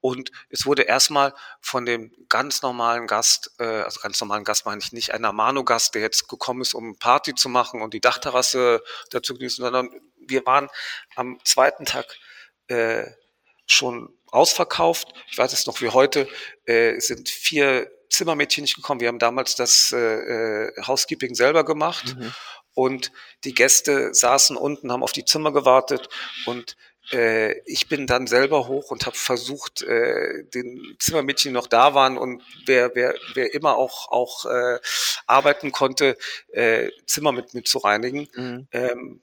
[0.00, 4.80] und es wurde erstmal von dem ganz normalen Gast, äh, also ganz normalen Gast meine
[4.80, 8.82] ich nicht, ein Amano-Gast, der jetzt gekommen ist, um Party zu machen und die Dachterrasse
[9.10, 10.68] dazu genießen, sondern wir waren
[11.14, 12.06] am zweiten Tag
[12.66, 13.06] äh,
[13.66, 15.08] schon ausverkauft.
[15.30, 16.26] Ich weiß es noch wie heute,
[16.64, 19.00] äh, sind vier Zimmermädchen nicht gekommen.
[19.00, 22.34] Wir haben damals das äh, äh, Housekeeping selber gemacht mhm.
[22.74, 23.12] und
[23.44, 26.08] die Gäste saßen unten, haben auf die Zimmer gewartet
[26.46, 26.76] und
[27.10, 32.16] äh, ich bin dann selber hoch und habe versucht, äh, den Zimmermädchen noch da waren
[32.16, 34.78] und wer, wer, wer immer auch, auch äh,
[35.26, 36.16] arbeiten konnte,
[36.52, 38.28] äh, Zimmer mit, mit zu reinigen.
[38.34, 38.68] Mhm.
[38.72, 39.20] Ähm,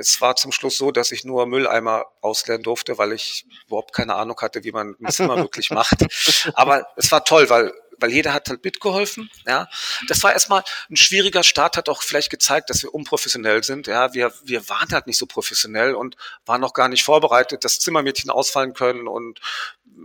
[0.00, 4.14] es war zum Schluss so, dass ich nur Mülleimer ausleeren durfte, weil ich überhaupt keine
[4.14, 6.06] Ahnung hatte, wie man ein Zimmer wirklich macht.
[6.54, 9.28] Aber es war toll, weil weil jeder hat halt mitgeholfen.
[9.46, 9.68] Ja,
[10.08, 13.88] das war erstmal ein schwieriger Start, hat auch vielleicht gezeigt, dass wir unprofessionell sind.
[13.88, 17.78] Ja, wir wir waren halt nicht so professionell und waren noch gar nicht vorbereitet, dass
[17.78, 19.40] Zimmermädchen ausfallen können und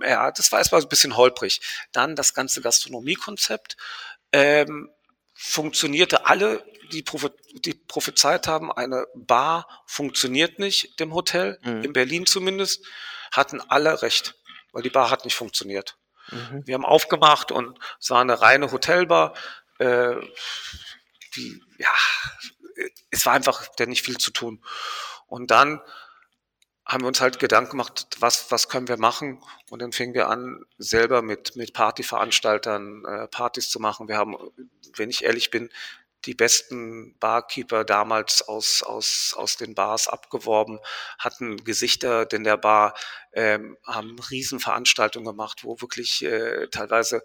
[0.02, 1.62] ja, das war erstmal ein bisschen holprig.
[1.94, 3.78] Dann das ganze Gastronomiekonzept
[4.34, 4.90] ähm,
[5.36, 11.84] funktionierte alle die, prophe die prophezeit haben, eine Bar funktioniert nicht dem Hotel, mhm.
[11.84, 12.86] in Berlin zumindest,
[13.32, 14.36] hatten alle recht,
[14.72, 15.98] weil die Bar hat nicht funktioniert.
[16.32, 16.64] Mhm.
[16.66, 19.34] Wir haben aufgemacht und es war eine reine Hotelbar.
[19.78, 20.16] Äh,
[21.36, 21.92] die, ja,
[23.12, 24.64] es war einfach der nicht viel zu tun.
[25.28, 25.82] Und dann
[26.86, 29.42] haben wir uns halt Gedanken gemacht, was, was können wir machen?
[29.70, 34.08] Und dann fingen wir an, selber mit, mit Partyveranstaltern äh, Partys zu machen.
[34.08, 34.36] Wir haben,
[34.96, 35.70] wenn ich ehrlich bin,
[36.26, 40.80] die besten Barkeeper damals aus, aus, aus den Bars abgeworben,
[41.20, 42.96] hatten Gesichter in der Bar,
[43.34, 47.24] ähm, haben Riesenveranstaltungen gemacht, wo wirklich äh, teilweise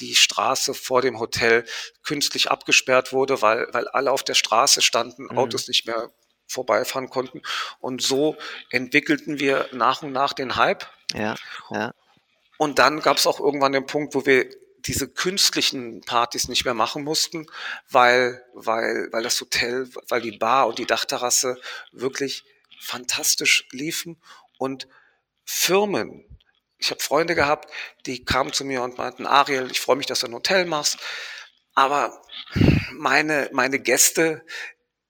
[0.00, 1.64] die Straße vor dem Hotel
[2.02, 5.38] künstlich abgesperrt wurde, weil, weil alle auf der Straße standen, mhm.
[5.38, 6.10] Autos nicht mehr
[6.52, 7.42] vorbeifahren konnten.
[7.80, 8.36] Und so
[8.70, 10.86] entwickelten wir nach und nach den Hype.
[11.14, 11.34] Ja,
[11.70, 11.92] ja.
[12.58, 14.48] Und dann gab es auch irgendwann den Punkt, wo wir
[14.86, 17.46] diese künstlichen Partys nicht mehr machen mussten,
[17.88, 21.60] weil, weil, weil das Hotel, weil die Bar und die Dachterrasse
[21.92, 22.44] wirklich
[22.80, 24.20] fantastisch liefen
[24.58, 24.88] und
[25.44, 26.24] Firmen,
[26.78, 27.72] ich habe Freunde gehabt,
[28.06, 30.98] die kamen zu mir und meinten, Ariel, ich freue mich, dass du ein Hotel machst,
[31.74, 32.22] aber
[32.92, 34.44] meine, meine Gäste,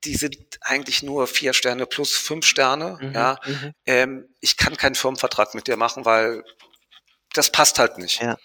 [0.05, 2.99] die sind eigentlich nur vier Sterne plus fünf Sterne.
[3.01, 3.75] Mhm, ja, mhm.
[3.87, 6.45] ähm, ich kann keinen Firmenvertrag mit dir machen, weil
[7.33, 8.21] das passt halt nicht.
[8.21, 8.37] Ja.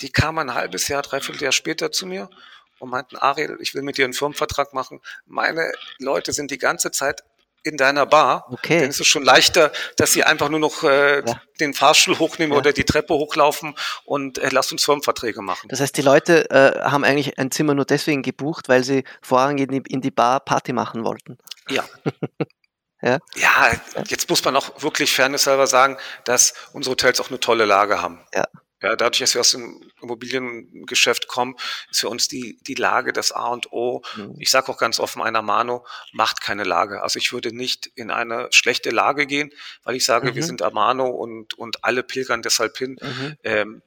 [0.00, 2.30] Die kamen ein halbes Jahr, dreiviertel Jahr später zu mir
[2.78, 5.00] und meinten, Ariel, ich will mit dir einen Firmenvertrag machen.
[5.26, 7.22] Meine Leute sind die ganze Zeit
[7.66, 8.80] in deiner Bar, okay.
[8.80, 11.40] dann ist es schon leichter, dass sie einfach nur noch äh, ja.
[11.60, 12.58] den Fahrstuhl hochnehmen ja.
[12.58, 13.74] oder die Treppe hochlaufen
[14.04, 15.68] und äh, lass uns Firmenverträge machen.
[15.68, 19.70] Das heißt, die Leute äh, haben eigentlich ein Zimmer nur deswegen gebucht, weil sie vorrangig
[19.70, 21.38] in die, in die Bar Party machen wollten.
[21.68, 21.84] Ja.
[23.02, 23.18] ja.
[23.34, 23.70] Ja,
[24.08, 28.20] jetzt muss man auch wirklich fairnesshalber sagen, dass unsere Hotels auch eine tolle Lage haben.
[28.34, 28.46] Ja.
[28.86, 31.56] Ja, dadurch, dass wir aus dem Immobiliengeschäft kommen,
[31.90, 34.02] ist für uns die, die Lage das A und O.
[34.14, 34.36] Mhm.
[34.38, 37.02] Ich sage auch ganz offen, einer Mano macht keine Lage.
[37.02, 39.52] Also ich würde nicht in eine schlechte Lage gehen,
[39.82, 40.34] weil ich sage, mhm.
[40.36, 42.96] wir sind Amano und, und alle pilgern deshalb hin.
[43.02, 43.36] Mhm.
[43.42, 43.82] Ähm,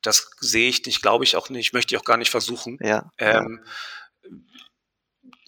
[0.00, 2.78] das sehe ich nicht, glaube ich auch nicht, möchte ich auch gar nicht versuchen.
[2.80, 3.60] Ja, ähm,
[4.22, 4.30] ja.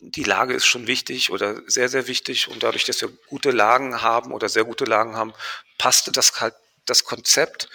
[0.03, 2.49] Die Lage ist schon wichtig oder sehr, sehr wichtig.
[2.49, 5.33] Und dadurch, dass wir gute Lagen haben oder sehr gute Lagen haben,
[5.79, 6.55] passte das halt
[6.87, 7.69] das Konzept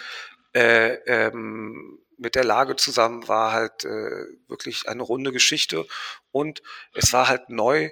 [0.56, 5.86] äh, ähm, mit der Lage zusammen war halt äh, wirklich eine runde Geschichte
[6.30, 6.62] und
[6.94, 7.90] es war halt neu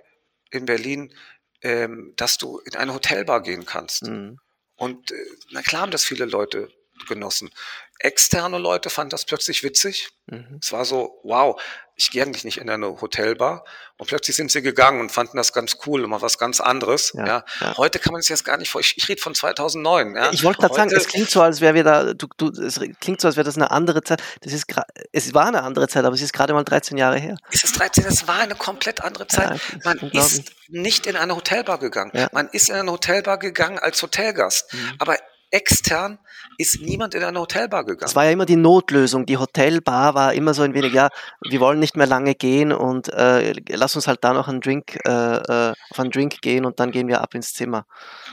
[0.50, 1.14] in Berlin,
[1.60, 4.04] ähm, dass du in eine Hotelbar gehen kannst.
[4.04, 4.38] Mhm.
[4.76, 6.70] Und äh, na klar haben das viele Leute
[7.08, 7.50] genossen.
[7.98, 10.10] Externe Leute fanden das plötzlich witzig.
[10.26, 10.58] Mhm.
[10.60, 11.60] Es war so, wow,
[11.96, 13.64] ich gehe eigentlich nicht in eine Hotelbar.
[13.96, 17.12] Und plötzlich sind sie gegangen und fanden das ganz cool und mal was ganz anderes.
[17.14, 17.44] Ja, ja.
[17.60, 17.76] ja.
[17.76, 18.80] Heute kann man es jetzt gar nicht vor.
[18.80, 20.16] Ich, ich rede von 2009.
[20.16, 20.32] Ja.
[20.32, 23.20] Ich wollte gerade sagen, es klingt so, als wäre wir da, du, du, es klingt
[23.20, 24.22] so, als wäre das eine andere Zeit.
[24.40, 24.66] Das ist
[25.12, 27.36] es war eine andere Zeit, aber es ist gerade mal 13 Jahre her.
[27.52, 29.60] Es ist 13, es war eine komplett andere Zeit.
[29.84, 32.10] man ist nicht in eine Hotelbar gegangen.
[32.32, 34.72] Man ist in eine Hotelbar gegangen als Hotelgast.
[34.72, 34.94] Mhm.
[34.98, 35.16] Aber
[35.54, 36.18] extern
[36.58, 38.00] ist niemand in eine Hotelbar gegangen.
[38.00, 39.24] Das war ja immer die Notlösung.
[39.24, 41.08] Die Hotelbar war immer so ein wenig, ja,
[41.48, 44.98] wir wollen nicht mehr lange gehen und äh, lass uns halt da noch einen Drink,
[45.06, 47.86] äh, äh, auf einen Drink gehen und dann gehen wir ab ins Zimmer.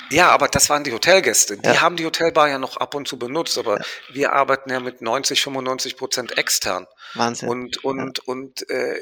[0.10, 1.58] Ja, aber das waren die Hotelgäste.
[1.58, 1.82] Die ja.
[1.82, 3.86] haben die Hotelbar ja noch ab und zu benutzt, aber ja.
[4.14, 6.88] wir arbeiten ja mit 90, 95 Prozent extern.
[7.14, 7.50] Wahnsinn.
[7.50, 8.24] Und, und, ja.
[8.26, 8.96] und äh,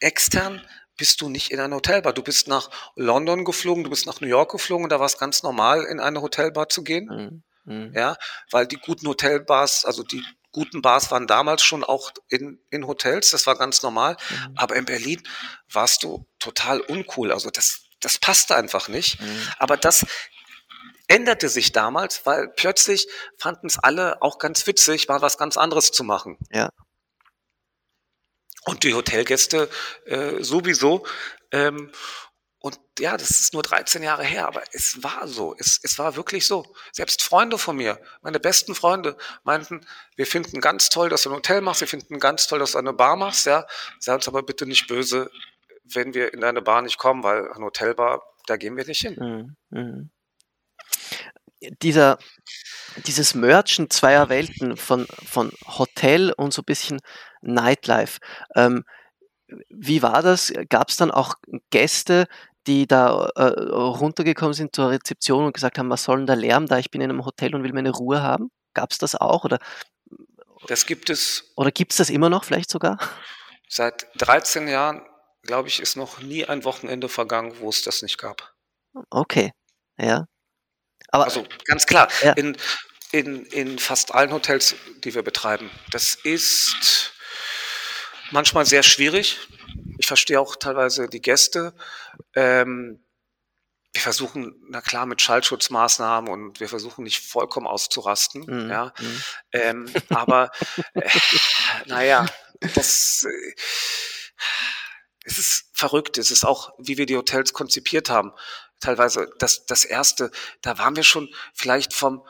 [0.00, 0.62] extern
[0.96, 2.12] bist du nicht in eine Hotelbar.
[2.12, 5.18] Du bist nach London geflogen, du bist nach New York geflogen und da war es
[5.18, 7.06] ganz normal, in eine Hotelbar zu gehen.
[7.06, 7.42] Mhm.
[7.68, 7.92] Mhm.
[7.94, 8.16] Ja,
[8.50, 13.30] weil die guten Hotelbars, also die guten Bars waren damals schon auch in, in Hotels,
[13.30, 14.16] das war ganz normal.
[14.30, 14.54] Mhm.
[14.56, 15.22] Aber in Berlin
[15.70, 17.30] warst du total uncool.
[17.30, 19.20] Also das, das passte einfach nicht.
[19.20, 19.48] Mhm.
[19.58, 20.06] Aber das
[21.06, 25.90] änderte sich damals, weil plötzlich fanden es alle auch ganz witzig, mal was ganz anderes
[25.90, 26.38] zu machen.
[26.50, 26.70] Ja.
[28.64, 29.68] Und die Hotelgäste
[30.06, 31.06] äh, sowieso.
[31.50, 31.90] Ähm,
[32.68, 35.56] und ja, das ist nur 13 Jahre her, aber es war so.
[35.58, 36.66] Es, es war wirklich so.
[36.92, 41.36] Selbst Freunde von mir, meine besten Freunde, meinten, wir finden ganz toll, dass du ein
[41.36, 43.66] Hotel machst, wir finden ganz toll, dass du eine Bar machst, ja.
[44.00, 45.30] Sei uns aber bitte nicht böse,
[45.84, 49.56] wenn wir in deine Bar nicht kommen, weil ein Hotelbar, da gehen wir nicht hin.
[49.70, 49.78] Mhm.
[49.78, 50.10] mhm.
[51.82, 52.18] Dieser,
[53.06, 57.00] dieses Merchen zweier Welten von, von Hotel und so ein bisschen
[57.40, 58.20] Nightlife.
[58.54, 58.84] Ähm,
[59.68, 60.52] wie war das?
[60.68, 61.34] Gab es dann auch
[61.70, 62.26] Gäste,
[62.68, 66.66] die da äh, runtergekommen sind zur Rezeption und gesagt haben, was soll denn der Lärm
[66.66, 66.78] da?
[66.78, 68.50] Ich bin in einem Hotel und will meine Ruhe haben.
[68.74, 69.44] Gab es das auch?
[69.44, 69.58] Oder,
[70.66, 71.50] das gibt es.
[71.56, 72.98] Oder gibt es das immer noch vielleicht sogar?
[73.68, 75.02] Seit 13 Jahren,
[75.42, 78.54] glaube ich, ist noch nie ein Wochenende vergangen, wo es das nicht gab.
[79.10, 79.52] Okay,
[79.98, 80.26] ja.
[81.10, 82.32] Aber, also ganz klar, ja.
[82.32, 82.56] in,
[83.12, 87.12] in, in fast allen Hotels, die wir betreiben, das ist
[88.30, 89.38] manchmal sehr schwierig.
[90.08, 91.74] Ich verstehe auch teilweise die Gäste.
[92.34, 93.04] Ähm,
[93.92, 98.70] wir versuchen, na klar, mit Schallschutzmaßnahmen und wir versuchen nicht vollkommen auszurasten, mhm.
[98.70, 98.94] ja.
[98.98, 99.22] Mhm.
[99.52, 100.50] Ähm, aber
[100.94, 101.10] äh,
[101.84, 102.24] naja,
[102.74, 103.54] das äh,
[105.24, 106.16] es ist verrückt.
[106.16, 108.32] Es ist auch, wie wir die Hotels konzipiert haben.
[108.80, 110.30] Teilweise das, das erste,
[110.62, 112.26] da waren wir schon vielleicht vom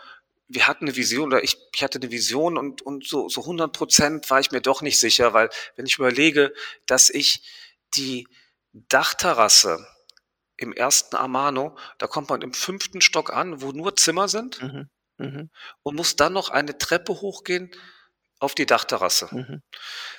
[0.48, 3.72] wir hatten eine Vision oder ich, ich hatte eine Vision und, und so, so 100
[3.72, 6.54] Prozent war ich mir doch nicht sicher, weil wenn ich überlege,
[6.86, 7.42] dass ich
[7.94, 8.28] die
[8.72, 9.86] Dachterrasse
[10.56, 14.90] im ersten Amano, da kommt man im fünften Stock an, wo nur Zimmer sind mhm.
[15.18, 15.50] Mhm.
[15.82, 17.70] und muss dann noch eine Treppe hochgehen
[18.40, 19.28] auf die Dachterrasse.
[19.30, 19.62] Mhm.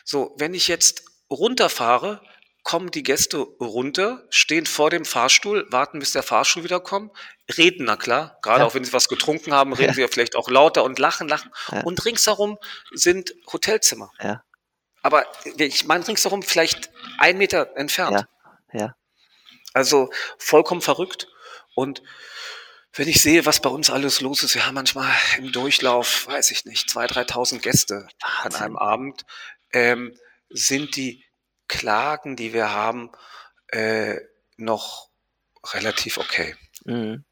[0.03, 2.21] So, wenn ich jetzt runterfahre,
[2.63, 7.11] kommen die Gäste runter, stehen vor dem Fahrstuhl, warten, bis der Fahrstuhl wieder kommt,
[7.57, 8.65] reden, na klar, gerade ja.
[8.65, 9.93] auch wenn sie was getrunken haben, reden ja.
[9.93, 11.51] sie ja vielleicht auch lauter und lachen, lachen.
[11.71, 11.81] Ja.
[11.81, 12.57] Und ringsherum
[12.91, 14.11] sind Hotelzimmer.
[14.21, 14.43] Ja.
[15.01, 15.25] Aber
[15.57, 18.25] ich meine ringsherum vielleicht ein Meter entfernt.
[18.73, 18.79] Ja.
[18.79, 18.95] ja.
[19.73, 21.27] Also vollkommen verrückt.
[21.75, 22.01] Und
[22.93, 26.51] wenn ich sehe, was bei uns alles los ist, wir haben manchmal im Durchlauf, weiß
[26.51, 28.55] ich nicht, 2.000, 3.000 Gäste Wahnsinn.
[28.55, 29.25] an einem Abend,
[29.71, 30.17] ähm,
[30.49, 31.23] sind die
[31.67, 33.11] Klagen, die wir haben,
[33.67, 34.17] äh,
[34.57, 35.09] noch
[35.73, 36.55] relativ okay.
[36.85, 37.23] Mhm.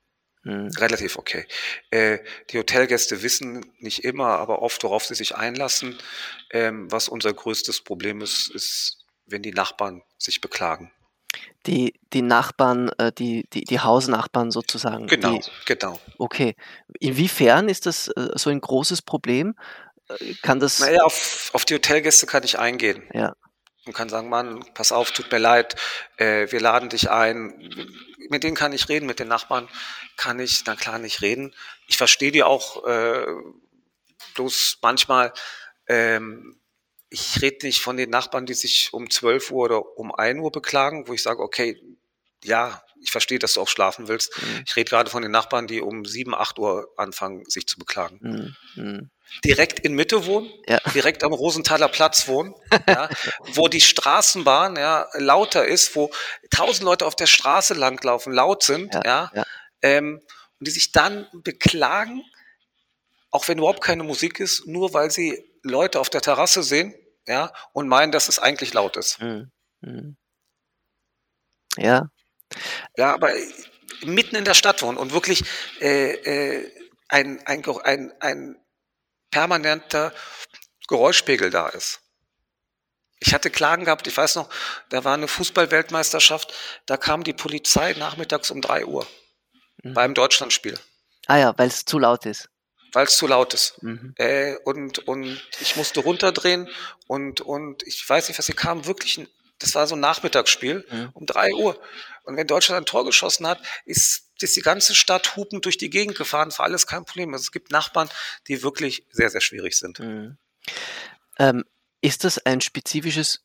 [0.48, 0.70] Mhm.
[0.78, 1.46] Relativ okay.
[1.92, 2.20] Äh,
[2.50, 5.98] die Hotelgäste wissen nicht immer, aber oft, worauf sie sich einlassen.
[6.52, 10.92] Ähm, was unser größtes Problem ist, ist, wenn die Nachbarn sich beklagen.
[11.66, 15.08] Die, die Nachbarn, äh, die, die, die Hausnachbarn sozusagen.
[15.08, 16.00] Genau, die, genau.
[16.18, 16.56] Okay.
[17.02, 19.54] Inwiefern ist das äh, so ein großes Problem?
[20.08, 20.80] Äh, kann das.
[20.80, 23.04] Naja, auf, auf die Hotelgäste kann ich eingehen.
[23.14, 23.36] Ja
[23.88, 25.76] und kann sagen, Mann, pass auf, tut mir leid,
[26.18, 27.54] äh, wir laden dich ein.
[28.30, 29.70] Mit denen kann ich reden, mit den Nachbarn
[30.18, 31.54] kann ich, na klar, nicht reden.
[31.88, 33.26] Ich verstehe die auch, äh,
[34.36, 35.34] bloß manchmal,
[35.88, 36.60] ähm,
[37.10, 40.52] ich rede nicht von den Nachbarn, die sich um 12 Uhr oder um 1 Uhr
[40.52, 41.82] beklagen, wo ich sage, okay,
[42.44, 44.32] ja, ich verstehe, dass du auch schlafen willst.
[44.42, 44.64] Mhm.
[44.68, 48.56] Ich rede gerade von den Nachbarn, die um 7, 8 Uhr anfangen, sich zu beklagen.
[48.76, 48.84] Mhm.
[48.84, 49.10] mhm
[49.44, 50.80] direkt in Mitte wohnen, ja.
[50.94, 52.54] direkt am Rosenthaler Platz wohnen,
[52.88, 53.10] ja,
[53.54, 56.12] wo die Straßenbahn ja, lauter ist, wo
[56.50, 59.32] tausend Leute auf der Straße langlaufen, laut sind, ja,
[59.82, 60.22] ähm,
[60.60, 62.24] und die sich dann beklagen,
[63.30, 66.96] auch wenn überhaupt keine Musik ist, nur weil sie Leute auf der Terrasse sehen,
[67.28, 69.22] ja, und meinen, dass es eigentlich laut ist.
[69.22, 69.52] Mhm.
[69.82, 70.18] Mhm.
[71.78, 72.10] Ja.
[72.96, 73.32] Ja, aber
[74.04, 75.44] mitten in der Stadt wohnen und wirklich
[75.82, 76.72] äh, äh,
[77.10, 78.56] ein, ein, ein, ein
[79.32, 80.14] permanenter
[80.88, 82.02] Geräuschpegel da ist.
[83.20, 84.50] Ich hatte Klagen gehabt, ich weiß noch,
[84.90, 86.54] da war eine Fußballweltmeisterschaft,
[86.86, 89.08] da kam die Polizei nachmittags um drei Uhr
[89.84, 89.94] mhm.
[89.94, 90.78] beim Deutschlandspiel.
[91.26, 92.50] Ah ja, weil es zu laut ist.
[92.94, 93.82] Weil es zu laut ist.
[93.82, 94.14] Mhm.
[94.18, 96.70] Äh, und, und ich musste runterdrehen
[97.08, 99.28] und, und ich weiß nicht, was sie kam, wirklich, ein,
[99.60, 101.10] das war so ein Nachmittagsspiel mhm.
[101.14, 101.82] um drei Uhr.
[102.28, 105.90] Und wenn Deutschland ein Tor geschossen hat, ist, ist die ganze Stadt hupend durch die
[105.90, 107.34] Gegend gefahren, war alles kein Problem.
[107.34, 108.10] Also es gibt Nachbarn,
[108.48, 110.00] die wirklich sehr, sehr schwierig sind.
[110.00, 110.38] Mhm.
[111.40, 111.64] Ähm,
[112.02, 113.44] ist das ein spezifisches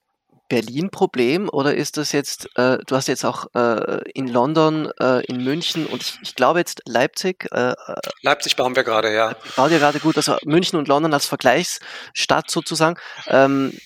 [0.48, 5.44] Berlin-Problem oder ist das jetzt, äh, du hast jetzt auch äh, in London, äh, in
[5.44, 7.46] München und ich, ich glaube jetzt Leipzig.
[7.52, 9.36] Äh, äh, Leipzig bauen wir gerade, ja.
[9.54, 12.98] Baut ihr gerade gut, also München und London als Vergleichsstadt sozusagen.
[13.28, 13.78] Ähm,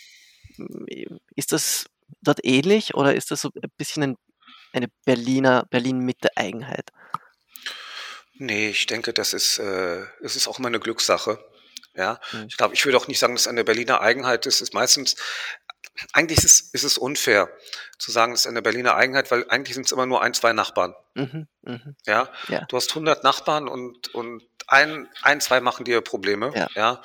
[1.35, 1.85] ist das
[2.23, 4.17] dort ähnlich oder ist das so ein bisschen ein,
[4.77, 6.93] eine Berliner, Berlin-Mitte-Eigenheit?
[8.35, 11.43] Nee, ich denke, das ist, äh, es ist auch immer eine Glückssache.
[11.95, 12.47] Ja, mhm.
[12.49, 14.57] ich glaube, ich würde auch nicht sagen, dass es eine Berliner Eigenheit ist.
[14.57, 15.17] Es ist meistens,
[16.13, 17.51] eigentlich ist es, ist es unfair
[17.99, 20.53] zu sagen, es ist eine Berliner Eigenheit, weil eigentlich sind es immer nur ein, zwei
[20.53, 20.95] Nachbarn.
[21.15, 21.81] Mhm, mh.
[22.05, 22.31] ja?
[22.49, 26.53] ja, du hast 100 Nachbarn und, und ein, ein, zwei machen dir Probleme.
[26.55, 26.69] Ja.
[26.75, 27.03] ja?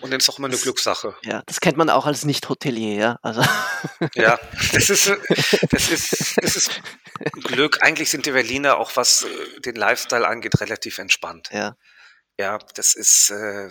[0.00, 1.14] Und dann ist auch immer eine das, Glückssache.
[1.22, 3.18] Ja, das kennt man auch als Nicht-Hotelier, ja.
[3.22, 3.42] Also.
[4.14, 4.38] Ja,
[4.72, 5.10] das ist,
[5.70, 6.70] das ist, das ist
[7.44, 7.78] Glück.
[7.82, 11.48] Eigentlich sind die Berliner auch, was äh, den Lifestyle angeht, relativ entspannt.
[11.52, 11.76] Ja.
[12.38, 13.70] Ja, das ist, äh,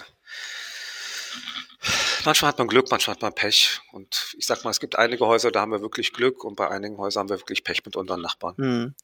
[2.25, 3.81] Manchmal hat man Glück, manchmal hat man Pech.
[3.91, 6.69] Und ich sag mal, es gibt einige Häuser, da haben wir wirklich Glück und bei
[6.69, 8.55] einigen Häusern haben wir wirklich Pech mit unseren Nachbarn.
[8.57, 8.95] Hm.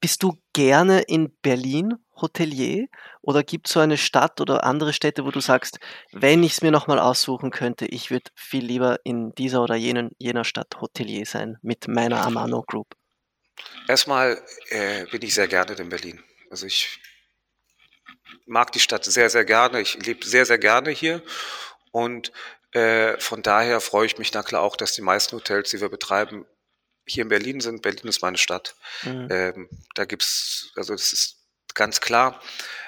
[0.00, 2.86] Bist du gerne in Berlin Hotelier
[3.22, 5.78] oder gibt es so eine Stadt oder andere Städte, wo du sagst,
[6.12, 10.10] wenn ich es mir nochmal aussuchen könnte, ich würde viel lieber in dieser oder jenen,
[10.18, 12.94] jener Stadt Hotelier sein mit meiner Amano Group?
[13.88, 16.22] Erstmal äh, bin ich sehr gerne in Berlin.
[16.50, 17.00] Also ich
[18.46, 19.80] mag die Stadt sehr, sehr gerne.
[19.80, 21.22] Ich lebe sehr, sehr gerne hier.
[21.94, 22.32] Und
[22.72, 25.88] äh, von daher freue ich mich na klar auch, dass die meisten Hotels, die wir
[25.88, 26.44] betreiben,
[27.06, 27.82] hier in Berlin sind.
[27.82, 28.74] Berlin ist meine Stadt.
[29.04, 29.28] Mhm.
[29.30, 31.36] Ähm, da gibt's, also das ist
[31.72, 32.42] ganz klar.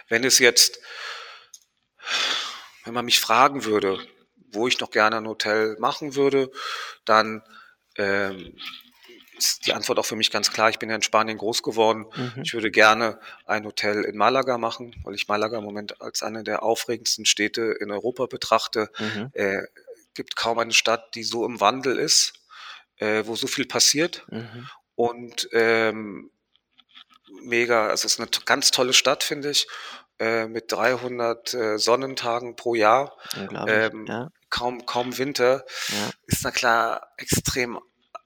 [0.09, 0.81] Wenn es jetzt,
[2.83, 4.05] wenn man mich fragen würde,
[4.51, 6.51] wo ich noch gerne ein Hotel machen würde,
[7.05, 7.45] dann
[7.99, 8.59] ähm,
[9.37, 10.71] ist die Antwort auch für mich ganz klar.
[10.71, 12.07] Ich bin ja in Spanien groß geworden.
[12.17, 12.43] Mhm.
[12.43, 16.43] Ich würde gerne ein Hotel in Malaga machen, weil ich Malaga im Moment als eine
[16.43, 18.91] der aufregendsten Städte in Europa betrachte.
[18.99, 19.31] Mhm.
[19.33, 19.63] Äh,
[20.15, 22.33] gibt kaum eine Stadt, die so im Wandel ist,
[22.97, 24.25] äh, wo so viel passiert.
[24.31, 24.69] Mhm.
[24.95, 26.31] Und ähm,
[27.43, 29.69] mega, also es ist eine ganz tolle Stadt, finde ich,
[30.19, 33.17] äh, mit 300 äh, Sonnentagen pro Jahr.
[33.69, 34.31] Ähm, ja.
[34.49, 35.65] Kaum, kaum Winter.
[35.89, 36.11] Ja.
[36.27, 37.79] Ist na klar extrem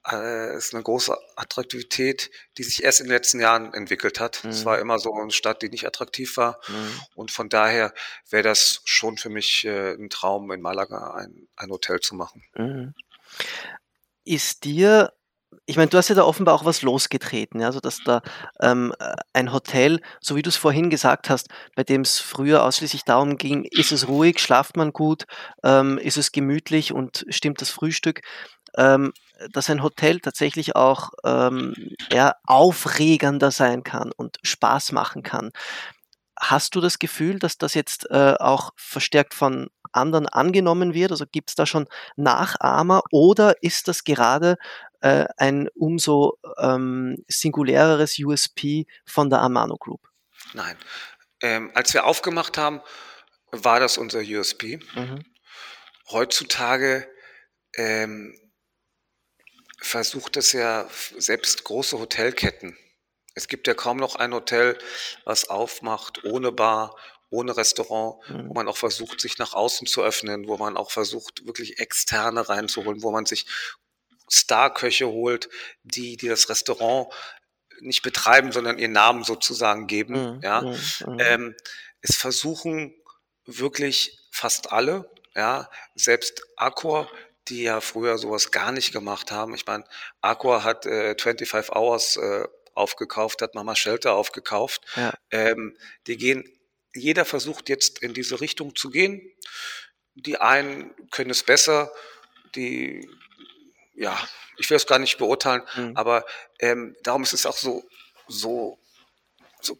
[0.09, 4.43] äh, ist eine große Attraktivität, die sich erst in den letzten Jahren entwickelt hat.
[4.45, 4.81] Es war mhm.
[4.81, 6.59] immer so eine Stadt, die nicht attraktiv war.
[6.67, 7.01] Mhm.
[7.15, 7.93] Und von daher
[8.29, 12.43] wäre das schon für mich äh, ein Traum, in Malaga ein, ein Hotel zu machen.
[12.55, 12.93] Mhm.
[14.23, 15.13] Ist dir
[15.65, 17.67] ich meine, du hast ja da offenbar auch was losgetreten, ja?
[17.67, 18.21] also dass da
[18.61, 22.63] ähm, äh, ein Hotel, so wie du es vorhin gesagt hast, bei dem es früher
[22.63, 25.25] ausschließlich darum ging, ist es ruhig, schlaft man gut,
[25.63, 28.21] ähm, ist es gemütlich und stimmt das Frühstück,
[28.77, 29.11] ähm,
[29.51, 31.73] dass ein Hotel tatsächlich auch ähm,
[32.11, 35.51] ja, aufregender sein kann und Spaß machen kann.
[36.39, 41.11] Hast du das Gefühl, dass das jetzt äh, auch verstärkt von anderen angenommen wird?
[41.11, 44.57] Also gibt es da schon Nachahmer oder ist das gerade
[45.01, 50.01] äh, ein umso ähm, singuläreres USP von der Amano Group?
[50.53, 50.77] Nein.
[51.41, 52.81] Ähm, als wir aufgemacht haben,
[53.51, 54.79] war das unser USP.
[54.95, 55.23] Mhm.
[56.09, 57.07] Heutzutage
[57.75, 58.37] ähm,
[59.81, 62.77] versucht es ja selbst große Hotelketten.
[63.33, 64.77] Es gibt ja kaum noch ein Hotel,
[65.25, 66.95] was aufmacht ohne Bar,
[67.29, 68.49] ohne Restaurant, mhm.
[68.49, 72.47] wo man auch versucht, sich nach außen zu öffnen, wo man auch versucht, wirklich Externe
[72.47, 73.47] reinzuholen, wo man sich
[74.29, 75.49] Starköche holt,
[75.83, 77.11] die, die das Restaurant
[77.79, 80.35] nicht betreiben, sondern ihren Namen sozusagen geben.
[80.35, 80.41] Mhm.
[80.43, 80.77] Ja, mhm.
[81.05, 81.19] mhm.
[81.19, 81.55] ähm,
[82.01, 82.93] es versuchen
[83.45, 87.09] wirklich fast alle, ja, selbst Accor
[87.51, 89.53] die ja früher sowas gar nicht gemacht haben.
[89.53, 89.83] Ich meine,
[90.21, 94.81] Aqua hat äh, 25 Hours äh, aufgekauft, hat Mama Shelter aufgekauft.
[94.95, 95.13] Ja.
[95.31, 95.77] Ähm,
[96.07, 96.49] die gehen,
[96.95, 99.21] jeder versucht jetzt in diese Richtung zu gehen.
[100.15, 101.91] Die einen können es besser,
[102.55, 103.09] die,
[103.95, 104.17] ja,
[104.57, 105.97] ich will es gar nicht beurteilen, mhm.
[105.97, 106.25] aber
[106.59, 107.83] ähm, darum ist es auch so,
[108.27, 108.79] so,
[109.59, 109.77] so,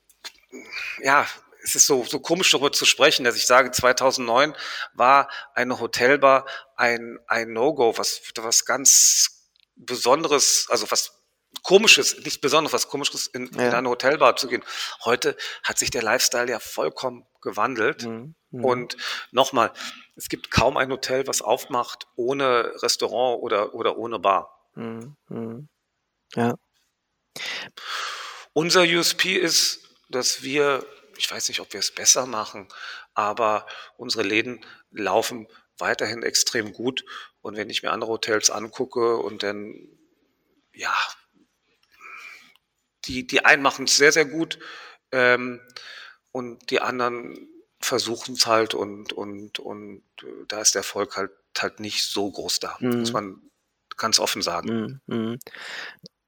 [1.02, 1.26] ja,
[1.64, 4.56] es ist so, so komisch darüber zu sprechen, dass ich sage, 2009
[4.94, 6.46] war eine Hotelbar
[6.76, 11.18] ein, ein No-Go, was, was ganz Besonderes, also was
[11.64, 13.68] Komisches, nicht besonders was Komisches, in, ja.
[13.68, 14.64] in eine Hotelbar zu gehen.
[15.04, 18.06] Heute hat sich der Lifestyle ja vollkommen gewandelt.
[18.06, 18.36] Mhm.
[18.52, 18.66] Mhm.
[18.66, 18.98] Und
[19.32, 19.72] nochmal,
[20.16, 24.58] es gibt kaum ein Hotel, was aufmacht ohne Restaurant oder, oder ohne Bar.
[24.76, 25.18] Mhm.
[25.28, 25.68] mhm.
[26.36, 26.56] Ja.
[28.54, 30.86] Unser USP ist, dass wir,
[31.22, 32.68] ich weiß nicht, ob wir es besser machen,
[33.14, 35.48] aber unsere Läden laufen
[35.78, 37.06] weiterhin extrem gut.
[37.42, 39.88] Und wenn ich mir andere Hotels angucke und dann,
[40.74, 40.96] ja,
[43.06, 44.60] die, die einen machen es sehr, sehr gut
[45.12, 45.62] ähm,
[46.32, 47.48] und die anderen
[47.80, 52.32] versuchen es halt und, und, und äh, da ist der Erfolg halt, halt nicht so
[52.32, 53.00] groß da, mhm.
[53.00, 53.42] muss man
[53.98, 55.02] ganz offen sagen.
[55.06, 55.40] Mhm.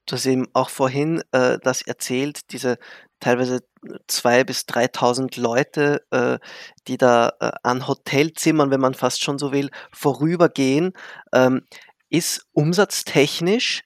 [0.06, 2.78] Du hast eben auch vorhin äh, das erzählt, diese
[3.20, 3.62] teilweise
[4.08, 6.40] zwei bis 3.000 Leute, äh,
[6.88, 10.94] die da äh, an Hotelzimmern, wenn man fast schon so will, vorübergehen,
[11.34, 11.66] ähm,
[12.10, 13.84] ist umsatztechnisch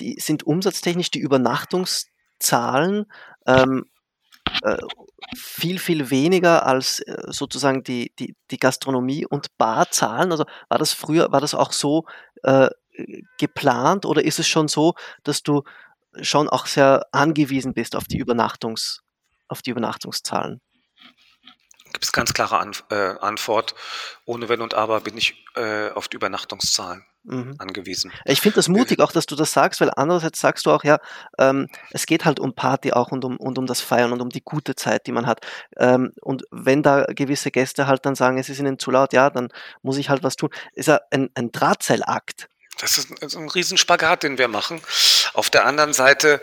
[0.00, 3.06] die sind umsatztechnisch die Übernachtungszahlen
[3.46, 3.84] ähm,
[4.62, 4.78] äh,
[5.36, 10.32] viel, viel weniger als äh, sozusagen die, die, die Gastronomie- und Barzahlen.
[10.32, 12.04] Also war das früher, war das auch so
[12.42, 12.68] äh,
[13.38, 15.62] geplant oder ist es schon so, dass du
[16.20, 19.02] schon auch sehr angewiesen bist auf die Übernachtungs,
[19.48, 20.60] auf die Übernachtungszahlen?
[21.92, 23.74] Gibt es ganz klare An äh, Antwort.
[24.24, 27.54] Ohne Wenn und Aber bin ich äh, auf die Übernachtungszahlen mhm.
[27.58, 28.12] angewiesen.
[28.24, 30.98] Ich finde das mutig auch, dass du das sagst, weil andererseits sagst du auch, ja,
[31.38, 34.28] ähm, es geht halt um Party auch und um, und um das Feiern und um
[34.28, 35.40] die gute Zeit, die man hat.
[35.76, 39.30] Ähm, und wenn da gewisse Gäste halt dann sagen, es ist ihnen zu laut, ja,
[39.30, 39.48] dann
[39.82, 40.50] muss ich halt was tun.
[40.72, 42.48] Ist ja ein, ein Drahtseilakt.
[42.80, 44.80] Das ist ein, Riesenspagat, den wir machen.
[45.34, 46.40] Auf der anderen Seite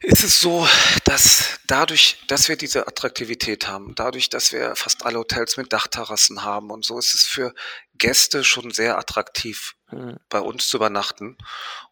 [0.00, 0.66] ist es so,
[1.04, 6.42] dass dadurch, dass wir diese Attraktivität haben, dadurch, dass wir fast alle Hotels mit Dachterrassen
[6.42, 7.54] haben und so, ist es für
[7.94, 10.18] Gäste schon sehr attraktiv, mhm.
[10.28, 11.36] bei uns zu übernachten.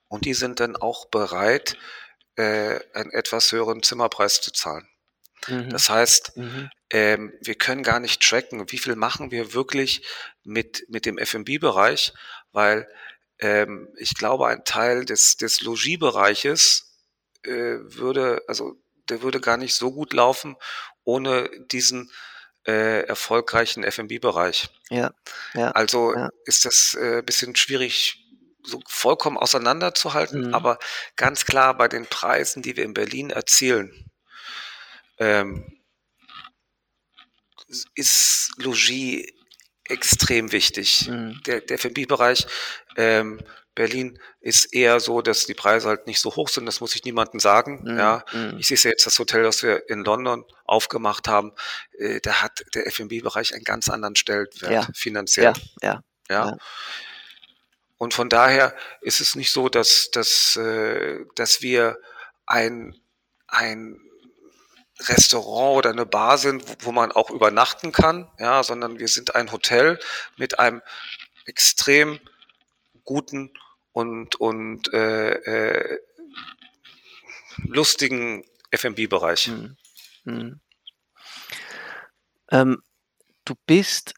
[0.09, 1.77] Und die sind dann auch bereit,
[2.37, 4.89] äh, einen etwas höheren Zimmerpreis zu zahlen.
[5.47, 5.71] Mhm.
[5.71, 6.71] Das heißt, mhm.
[6.91, 10.07] ähm, wir können gar nicht tracken, wie viel machen wir wirklich
[10.45, 12.15] mit, mit dem F&B-Bereich,
[12.53, 12.89] weil
[13.41, 16.97] ähm, ich glaube, ein Teil des, des Logiebereiches
[17.45, 18.77] äh, würde, also
[19.09, 20.57] der würde gar nicht so gut laufen
[21.05, 22.11] ohne diesen
[22.67, 24.69] äh, erfolgreichen F&B-Bereich.
[24.91, 25.15] Ja,
[25.55, 25.71] ja.
[25.71, 26.29] Also ja.
[26.45, 28.25] ist das äh, bisschen schwierig
[28.63, 30.55] so vollkommen auseinanderzuhalten, mhm.
[30.55, 30.79] aber
[31.17, 34.11] ganz klar bei den Preisen, die wir in Berlin erzielen,
[35.19, 35.81] ähm,
[37.95, 39.27] ist Logis
[39.85, 41.09] extrem wichtig.
[41.09, 41.41] Mhm.
[41.47, 42.47] Der, der F&B-Bereich
[42.99, 43.41] ähm,
[43.75, 46.67] Berlin ist eher so, dass die Preise halt nicht so hoch sind.
[46.67, 47.85] Das muss ich niemandem sagen.
[47.85, 47.99] Mhm.
[47.99, 48.57] Ja, mhm.
[48.59, 51.53] ich sehe ja jetzt das Hotel, das wir in London aufgemacht haben.
[51.97, 54.89] Äh, da hat der F&B-Bereich einen ganz anderen Stellenwert ja.
[54.95, 55.53] finanziell.
[55.81, 56.03] Ja.
[56.29, 56.47] Ja.
[56.49, 56.57] ja.
[57.99, 61.99] Und von daher ist es nicht so, dass, dass, äh, dass wir
[62.47, 63.01] ein,
[63.47, 64.01] ein
[65.01, 69.53] Restaurant oder eine Bar sind, wo man auch übernachten kann, ja, sondern wir sind ein
[69.53, 70.01] Hotel
[70.37, 70.83] mit einem
[71.47, 72.19] extrem
[73.09, 73.51] guten
[73.93, 75.99] und, und äh, äh,
[77.65, 79.49] lustigen FB-Bereich.
[79.49, 79.77] Mhm.
[80.25, 80.61] Mhm.
[82.51, 82.83] Ähm,
[83.47, 84.13] du bist,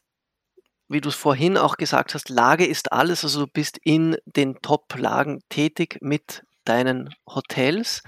[0.89, 4.61] wie du es vorhin auch gesagt hast, Lage ist alles, also du bist in den
[4.61, 8.03] Top-Lagen tätig mit deinen Hotels.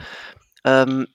[0.65, 1.07] Ähm,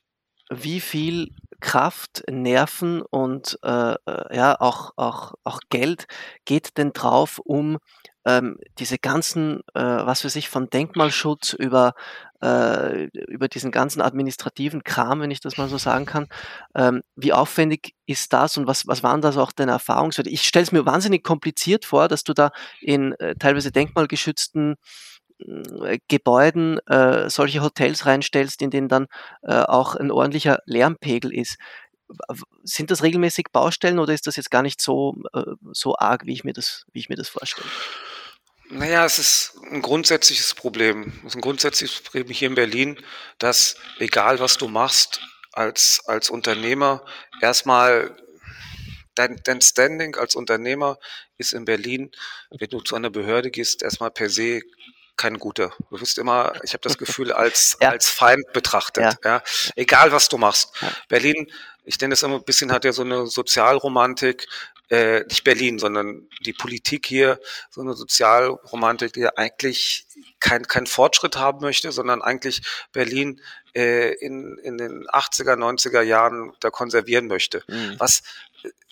[0.49, 1.29] wie viel
[1.61, 6.07] Kraft, Nerven und äh, äh ja auch, auch, auch Geld
[6.47, 7.77] geht denn drauf, um
[8.29, 11.95] ähm, diese ganzen, äh, was für sich von Denkmalschutz über,
[12.43, 16.29] äh, über diesen ganzen administrativen Kram, wenn ich das mal so sagen kann,
[16.75, 20.29] ähm, wie aufwendig ist das und was, was waren da so auch deine Erfahrungswerte?
[20.31, 22.51] Ich stelle es mir wahnsinnig kompliziert vor, dass du da
[22.81, 24.77] in äh, teilweise denkmalgeschützten
[25.39, 29.07] äh, Gebäuden äh, solche Hotels reinstellst, in denen dann
[29.43, 31.57] äh, auch ein ordentlicher Lärmpegel ist.
[32.63, 35.15] Sind das regelmäßig Baustellen oder ist das jetzt gar nicht so,
[35.73, 37.69] so arg, wie ich mir das, wie ich mir das vorstelle?
[38.71, 41.13] Naja, es ist ein grundsätzliches Problem.
[41.21, 42.99] Es ist ein grundsätzliches Problem hier in Berlin,
[43.39, 47.03] dass egal was du machst als, als Unternehmer,
[47.41, 48.15] erstmal
[49.15, 50.99] dein, dein Standing als Unternehmer
[51.39, 52.11] ist in Berlin,
[52.51, 54.61] wenn du zu einer Behörde gehst, erstmal per se
[55.19, 55.73] kein guter.
[55.91, 57.91] Du wirst immer, ich habe das Gefühl, als, ja.
[57.91, 59.05] als Feind betrachtet.
[59.05, 59.31] Ja.
[59.31, 59.43] ja.
[59.77, 60.73] Egal was du machst.
[60.81, 60.91] Ja.
[61.09, 61.51] Berlin,
[61.85, 64.47] ich denke, es immer ein bisschen hat ja so eine Sozialromantik,
[64.91, 67.39] äh, nicht Berlin, sondern die Politik hier,
[67.71, 70.07] so eine Sozialromantik, die eigentlich
[70.41, 72.63] kein, kein Fortschritt haben möchte, sondern eigentlich
[72.93, 73.43] Berlin
[73.75, 77.63] äh, in, in den 80er, 90er Jahren da konservieren möchte.
[77.69, 77.97] Mhm.
[77.99, 78.23] Was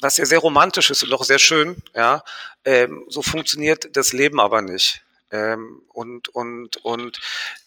[0.00, 2.22] was ja sehr romantisch ist und auch sehr schön, ja,
[2.64, 5.02] ähm, so funktioniert das Leben aber nicht.
[5.36, 7.20] Ähm, und und, und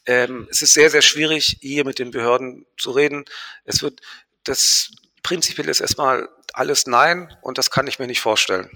[0.05, 3.26] ähm, es ist sehr, sehr schwierig, hier mit den Behörden zu reden.
[3.63, 4.01] Es wird,
[4.43, 4.91] das
[5.22, 8.72] prinzipiell ist erstmal alles Nein und das kann ich mir nicht vorstellen.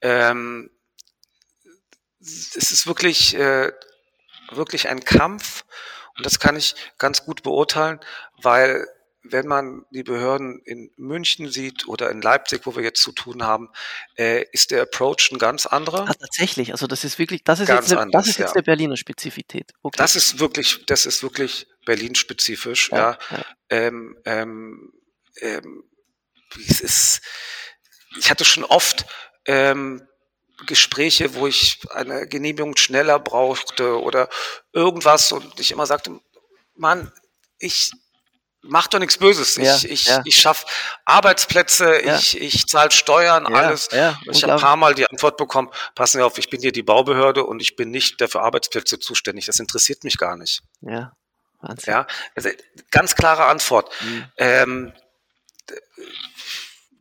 [0.00, 0.70] Ähm,
[2.20, 3.72] es ist wirklich, äh,
[4.50, 5.64] wirklich ein Kampf
[6.16, 8.00] und das kann ich ganz gut beurteilen,
[8.40, 8.86] weil
[9.24, 13.44] wenn man die Behörden in München sieht oder in Leipzig, wo wir jetzt zu tun
[13.44, 13.70] haben,
[14.16, 16.08] äh, ist der Approach ein ganz anderer.
[16.08, 18.48] Ah, tatsächlich, also das ist wirklich, das ist ganz jetzt, eine, anders, das ist jetzt
[18.50, 18.54] ja.
[18.54, 19.72] eine Berliner Spezifität.
[19.82, 19.96] Okay.
[19.96, 22.90] Das ist wirklich, das ist wirklich Berlin-spezifisch.
[22.90, 23.18] Ja, ja.
[23.30, 23.44] ja.
[23.70, 24.92] Ähm, ähm,
[25.40, 25.84] ähm,
[26.68, 27.20] es ist,
[28.18, 29.06] ich hatte schon oft
[29.46, 30.02] ähm,
[30.66, 34.28] Gespräche, wo ich eine Genehmigung schneller brauchte oder
[34.72, 36.20] irgendwas und ich immer sagte,
[36.74, 37.12] Mann,
[37.58, 37.92] ich
[38.62, 39.56] mach doch nichts Böses.
[39.56, 40.22] Ja, ich, ich, ja.
[40.24, 40.66] ich schaffe
[41.04, 42.16] Arbeitsplätze, ja.
[42.16, 43.88] ich, ich zahle Steuern, alles.
[44.30, 46.82] ich habe ein paar Mal die Antwort bekommen, passen Sie auf, ich bin hier die
[46.82, 49.46] Baubehörde und ich bin nicht dafür Arbeitsplätze zuständig.
[49.46, 50.62] Das interessiert mich gar nicht.
[50.80, 51.12] Ja,
[51.60, 51.92] Wahnsinn.
[51.92, 52.50] Ja, also
[52.90, 53.90] ganz klare Antwort.
[54.00, 54.24] Mhm.
[54.36, 54.92] Ähm,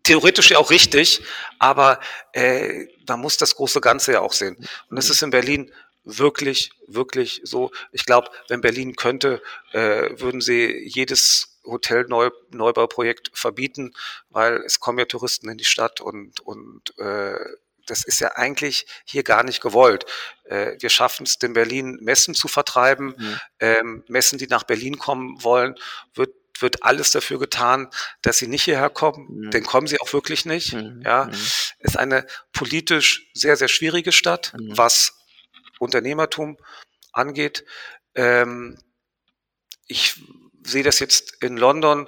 [0.03, 1.21] theoretisch ja auch richtig,
[1.59, 1.99] aber
[2.33, 4.55] äh, man muss das große Ganze ja auch sehen.
[4.89, 5.11] Und das mhm.
[5.11, 7.71] ist in Berlin wirklich, wirklich so.
[7.91, 9.41] Ich glaube, wenn Berlin könnte,
[9.73, 13.93] äh, würden sie jedes Hotel-Neubauprojekt verbieten,
[14.29, 17.37] weil es kommen ja Touristen in die Stadt und, und äh,
[17.87, 20.05] das ist ja eigentlich hier gar nicht gewollt.
[20.45, 23.15] Äh, wir schaffen es, den Berlin Messen zu vertreiben.
[23.17, 23.39] Mhm.
[23.59, 25.75] Ähm, Messen, die nach Berlin kommen wollen,
[26.13, 27.89] wird wird alles dafür getan,
[28.21, 29.27] dass sie nicht hierher kommen.
[29.29, 29.51] Mhm.
[29.51, 30.73] Denn kommen sie auch wirklich nicht.
[30.73, 31.01] Mhm.
[31.03, 31.33] Ja, mhm.
[31.79, 34.77] ist eine politisch sehr sehr schwierige Stadt, mhm.
[34.77, 35.17] was
[35.79, 36.57] Unternehmertum
[37.11, 37.65] angeht.
[38.13, 38.77] Ähm,
[39.87, 40.21] ich
[40.63, 42.07] sehe das jetzt in London.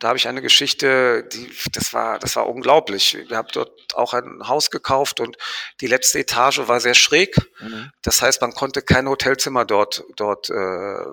[0.00, 3.16] Da habe ich eine Geschichte, die, das war, das war unglaublich.
[3.28, 5.36] Wir haben dort auch ein Haus gekauft und
[5.80, 7.36] die letzte Etage war sehr schräg.
[7.60, 7.90] Mhm.
[8.02, 11.04] Das heißt, man konnte kein Hotelzimmer dort, dort äh,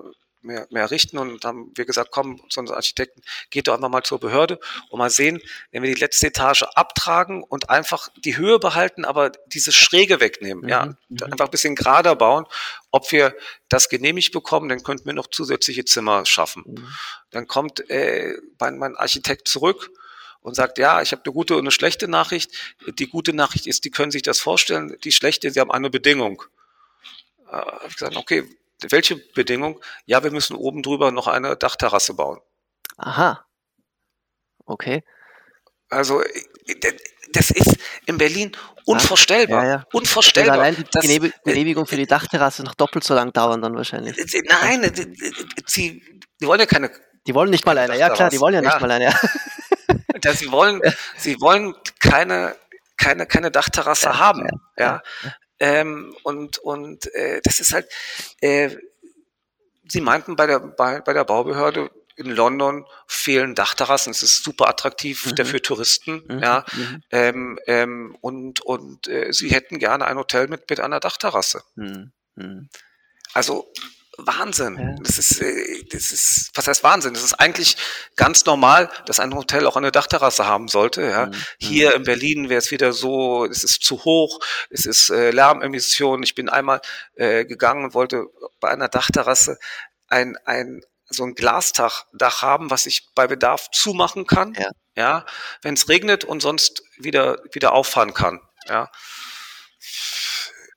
[0.42, 4.04] mehr, mehr richten und haben wir gesagt, komm, zu unseren Architekten, geht doch einfach mal
[4.04, 8.60] zur Behörde und mal sehen, wenn wir die letzte Etage abtragen und einfach die Höhe
[8.60, 10.70] behalten, aber diese Schräge wegnehmen, mhm.
[10.70, 11.24] ja, mhm.
[11.24, 12.46] einfach ein bisschen gerader bauen,
[12.92, 13.36] ob wir
[13.70, 16.64] das genehmigt bekommen, dann könnten wir noch zusätzliche Zimmer schaffen.
[16.66, 16.88] Mhm.
[17.30, 19.92] Dann kommt äh, mein Architekt zurück
[20.42, 22.52] und sagt, ja, ich habe eine gute und eine schlechte Nachricht.
[23.00, 24.98] Die gute Nachricht ist, die können sich das vorstellen.
[25.04, 26.44] Die schlechte, sie haben eine Bedingung.
[27.48, 28.44] Äh, habe ich gesagt, okay,
[28.90, 29.80] welche Bedingung?
[30.06, 32.40] Ja, wir müssen oben drüber noch eine Dachterrasse bauen.
[32.98, 33.46] Aha.
[34.66, 35.04] Okay.
[35.90, 36.24] Also
[37.34, 38.52] das ist in Berlin
[38.86, 39.64] unvorstellbar.
[39.64, 39.86] Ja, ja.
[39.94, 40.54] Unvorstellbar.
[40.54, 44.18] Also allein die das, Genehmigung für die Dachterrasse noch doppelt so lang dauern dann wahrscheinlich.
[44.50, 44.92] Nein,
[45.66, 46.02] sie,
[46.42, 46.92] die wollen ja keine.
[47.28, 47.98] Die wollen nicht mal eine.
[47.98, 49.06] Ja klar, die wollen ja nicht mal eine.
[49.06, 50.34] Ja.
[50.34, 50.82] sie wollen,
[51.18, 52.56] sie wollen keine,
[52.98, 54.48] keine, keine Dachterrasse ja, haben.
[54.78, 55.02] Ja.
[55.62, 57.88] Ähm, und und äh, das ist halt,
[58.42, 58.76] äh,
[59.88, 64.12] Sie meinten bei der, bei, bei der Baubehörde, in London fehlen Dachterrassen.
[64.12, 65.46] Es ist super attraktiv mhm.
[65.46, 66.24] für Touristen.
[66.28, 66.40] Mhm.
[66.40, 67.04] Ja, mhm.
[67.12, 71.64] Ähm, ähm, und und äh, sie hätten gerne ein Hotel mit, mit einer Dachterrasse.
[71.76, 72.12] Mhm.
[72.36, 72.70] mhm.
[73.34, 73.72] Also
[74.18, 74.78] Wahnsinn.
[74.78, 74.96] Ja.
[75.04, 77.14] Das ist, äh, das ist, was heißt Wahnsinn?
[77.14, 77.78] Das ist eigentlich
[78.16, 81.02] ganz normal, dass ein Hotel auch eine Dachterrasse haben sollte.
[81.04, 81.28] Ja.
[81.28, 81.36] Mhm.
[81.60, 81.96] Hier mhm.
[81.96, 84.40] in Berlin wäre es wieder so, es ist zu hoch,
[84.70, 86.24] es ist äh, Lärmemission.
[86.24, 86.82] Ich bin einmal
[87.16, 88.26] äh, gegangen und wollte
[88.60, 89.58] bei einer Dachterrasse
[90.08, 94.54] ein, ein, so ein Glasdach haben, was ich bei Bedarf zumachen kann.
[94.56, 94.72] Ja.
[94.96, 95.26] ja
[95.62, 98.42] wenn es regnet und sonst wieder, wieder auffahren kann.
[98.68, 98.92] Ja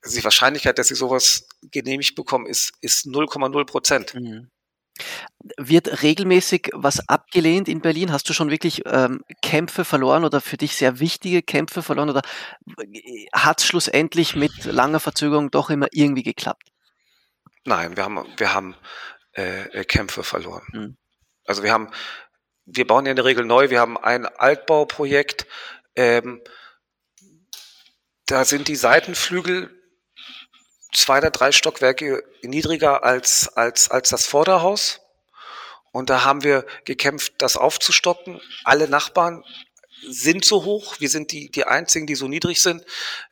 [0.05, 4.13] also die Wahrscheinlichkeit, dass sie sowas genehmigt bekommen, ist, ist 0,0 Prozent.
[4.13, 4.51] Mhm.
[5.57, 8.11] Wird regelmäßig was abgelehnt in Berlin?
[8.11, 12.21] Hast du schon wirklich ähm, Kämpfe verloren oder für dich sehr wichtige Kämpfe verloren oder
[13.33, 16.69] hat es schlussendlich mit langer Verzögerung doch immer irgendwie geklappt?
[17.65, 18.75] Nein, wir haben, wir haben
[19.33, 20.65] äh, Kämpfe verloren.
[20.71, 20.97] Mhm.
[21.47, 21.89] Also wir haben,
[22.65, 25.47] wir bauen ja in der Regel neu, wir haben ein Altbauprojekt,
[25.95, 26.41] ähm,
[28.27, 29.74] da sind die Seitenflügel
[30.95, 35.01] zwei oder drei Stockwerke niedriger als, als, als das Vorderhaus.
[35.91, 38.41] Und da haben wir gekämpft, das aufzustocken.
[38.63, 39.43] Alle Nachbarn
[40.07, 40.99] sind so hoch.
[40.99, 42.83] Wir sind die, die einzigen, die so niedrig sind.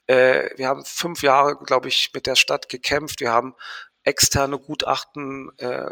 [0.07, 3.19] Äh, wir haben fünf Jahre, glaube ich, mit der Stadt gekämpft.
[3.19, 3.55] Wir haben
[4.03, 5.91] externe Gutachten äh,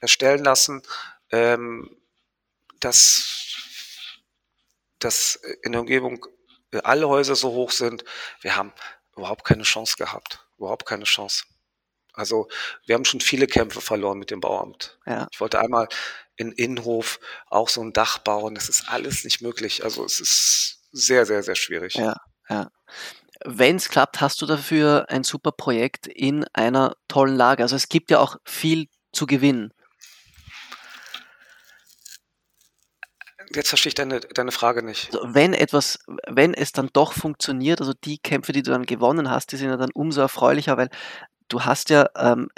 [0.00, 0.82] erstellen lassen,
[1.30, 1.96] ähm,
[2.80, 4.18] dass,
[4.98, 6.26] dass in der Umgebung
[6.82, 8.04] alle Häuser so hoch sind.
[8.40, 8.72] Wir haben
[9.16, 10.44] überhaupt keine Chance gehabt.
[10.60, 11.44] Überhaupt keine Chance.
[12.12, 12.48] Also
[12.84, 14.98] wir haben schon viele Kämpfe verloren mit dem Bauamt.
[15.06, 15.26] Ja.
[15.32, 15.88] Ich wollte einmal
[16.36, 18.54] in Innenhof auch so ein Dach bauen.
[18.54, 19.84] Das ist alles nicht möglich.
[19.84, 21.94] Also es ist sehr, sehr, sehr schwierig.
[21.94, 22.16] Ja,
[22.48, 22.70] ja.
[23.42, 27.62] Wenn es klappt, hast du dafür ein super Projekt in einer tollen Lage.
[27.62, 29.72] Also es gibt ja auch viel zu gewinnen.
[33.52, 35.12] Jetzt verstehe ich deine, deine Frage nicht.
[35.12, 35.98] Also wenn etwas,
[36.28, 39.68] wenn es dann doch funktioniert, also die Kämpfe, die du dann gewonnen hast, die sind
[39.68, 40.88] ja dann umso erfreulicher, weil
[41.48, 42.48] du hast ja ähm,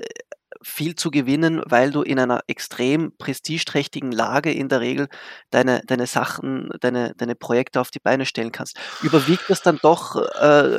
[0.62, 5.08] viel zu gewinnen, weil du in einer extrem prestigeträchtigen Lage in der Regel
[5.50, 8.78] deine, deine Sachen, deine, deine Projekte auf die Beine stellen kannst.
[9.02, 10.78] Überwiegt das dann doch, äh,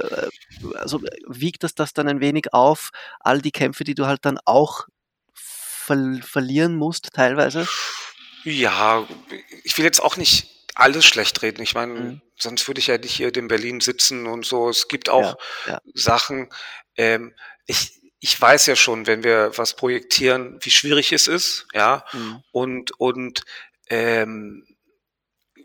[0.75, 4.39] also wiegt das das dann ein wenig auf, all die Kämpfe, die du halt dann
[4.45, 4.87] auch
[5.33, 7.67] ver verlieren musst, teilweise?
[8.43, 9.07] Ja,
[9.63, 11.61] ich will jetzt auch nicht alles schlecht reden.
[11.61, 12.21] Ich meine, mhm.
[12.37, 14.69] sonst würde ich ja nicht hier in Berlin sitzen und so.
[14.69, 15.81] Es gibt auch ja, ja.
[15.93, 16.49] Sachen,
[16.95, 17.33] ähm,
[17.65, 22.43] ich, ich weiß ja schon, wenn wir was projektieren, wie schwierig es ist, ja, mhm.
[22.51, 23.43] und, und
[23.87, 24.65] ähm,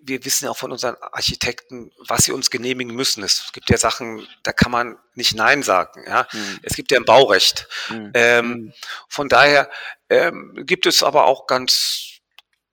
[0.09, 3.23] wir wissen ja auch von unseren Architekten, was sie uns genehmigen müssen.
[3.23, 6.03] Es gibt ja Sachen, da kann man nicht Nein sagen.
[6.07, 6.27] Ja?
[6.33, 6.59] Mhm.
[6.63, 7.69] Es gibt ja ein Baurecht.
[7.91, 8.11] Mhm.
[8.15, 8.73] Ähm, mhm.
[9.09, 9.71] von daher
[10.09, 12.08] ähm, gibt es aber auch ganz,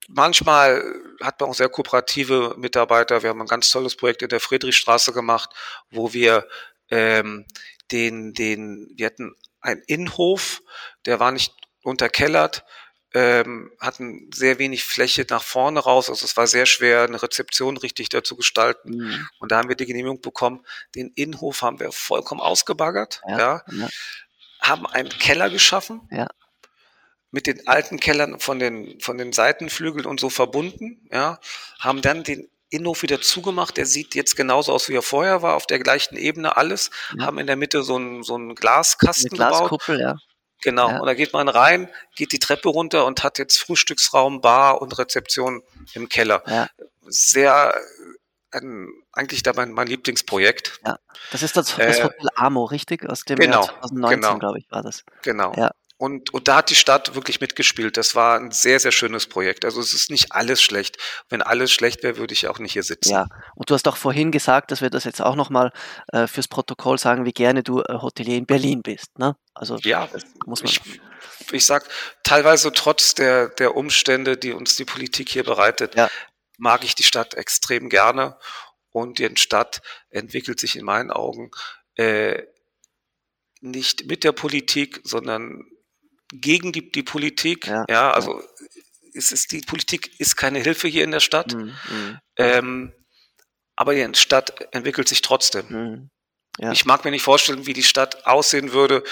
[0.08, 0.82] manchmal
[1.22, 3.22] hat man auch sehr kooperative Mitarbeiter.
[3.22, 5.50] Wir haben ein ganz tolles Projekt in der Friedrichstraße gemacht,
[5.90, 6.46] wo wir
[6.90, 7.46] ähm,
[7.90, 10.62] den, den, wir hatten ein Innenhof,
[11.06, 11.52] der war nicht
[11.82, 12.64] unterkellert,
[13.14, 17.76] ähm, hatten sehr wenig Fläche nach vorne raus, also es war sehr schwer, eine Rezeption
[17.76, 18.96] richtig dazu gestalten.
[18.96, 19.28] Mhm.
[19.38, 20.64] Und da haben wir die Genehmigung bekommen.
[20.94, 23.62] Den Innenhof haben wir vollkommen ausgebaggert, ja.
[23.70, 23.88] ja.
[24.60, 26.08] haben einen Keller geschaffen.
[26.10, 26.28] Ja
[27.30, 31.38] mit den alten Kellern von den, von den Seitenflügeln und so verbunden, ja,
[31.78, 33.76] haben dann den Innenhof wieder zugemacht.
[33.76, 36.90] Der sieht jetzt genauso aus, wie er vorher war, auf der gleichen Ebene alles.
[37.16, 37.26] Ja.
[37.26, 40.16] Haben in der Mitte so einen, so einen Glaskasten Eine Glaskuppel, gebaut.
[40.16, 40.26] ja.
[40.62, 40.88] Genau.
[40.88, 41.00] Ja.
[41.00, 44.98] Und da geht man rein, geht die Treppe runter und hat jetzt Frühstücksraum, Bar und
[44.98, 45.62] Rezeption
[45.92, 46.42] im Keller.
[46.46, 46.68] Ja.
[47.06, 47.74] Sehr,
[48.52, 50.80] ein, eigentlich da mein, mein Lieblingsprojekt.
[50.84, 50.98] Ja.
[51.30, 53.08] Das ist das, das äh, Hotel Amo, richtig?
[53.08, 54.38] Aus dem genau, Jahr 2019, genau.
[54.38, 55.04] glaube ich, war das.
[55.22, 55.52] Genau.
[55.56, 55.72] Ja.
[55.98, 57.96] Und, und da hat die Stadt wirklich mitgespielt.
[57.96, 59.64] Das war ein sehr, sehr schönes Projekt.
[59.64, 60.98] Also es ist nicht alles schlecht.
[61.30, 63.12] Wenn alles schlecht wäre, würde ich auch nicht hier sitzen.
[63.12, 65.72] Ja, und du hast auch vorhin gesagt, dass wir das jetzt auch nochmal
[66.12, 69.18] äh, fürs Protokoll sagen, wie gerne du äh, Hotelier in Berlin bist.
[69.18, 69.36] Ne?
[69.54, 70.06] Also ja,
[70.44, 70.70] muss man.
[70.70, 70.80] Ich,
[71.50, 71.88] ich sag,
[72.22, 76.10] teilweise trotz der, der Umstände, die uns die Politik hier bereitet, ja.
[76.58, 78.36] mag ich die Stadt extrem gerne.
[78.90, 79.80] Und die Stadt
[80.10, 81.50] entwickelt sich in meinen Augen
[81.94, 82.42] äh,
[83.60, 85.64] nicht mit der Politik, sondern
[86.32, 87.66] gegen die, die Politik.
[87.66, 88.42] Ja, ja also.
[89.18, 91.54] Es ist, die Politik ist keine Hilfe hier in der Stadt.
[91.54, 91.74] Mhm,
[92.36, 92.92] ähm,
[93.74, 95.66] aber die Stadt entwickelt sich trotzdem.
[95.70, 96.10] Mhm.
[96.58, 96.72] Ja.
[96.72, 99.02] Ich mag mir nicht vorstellen, wie die Stadt aussehen würde,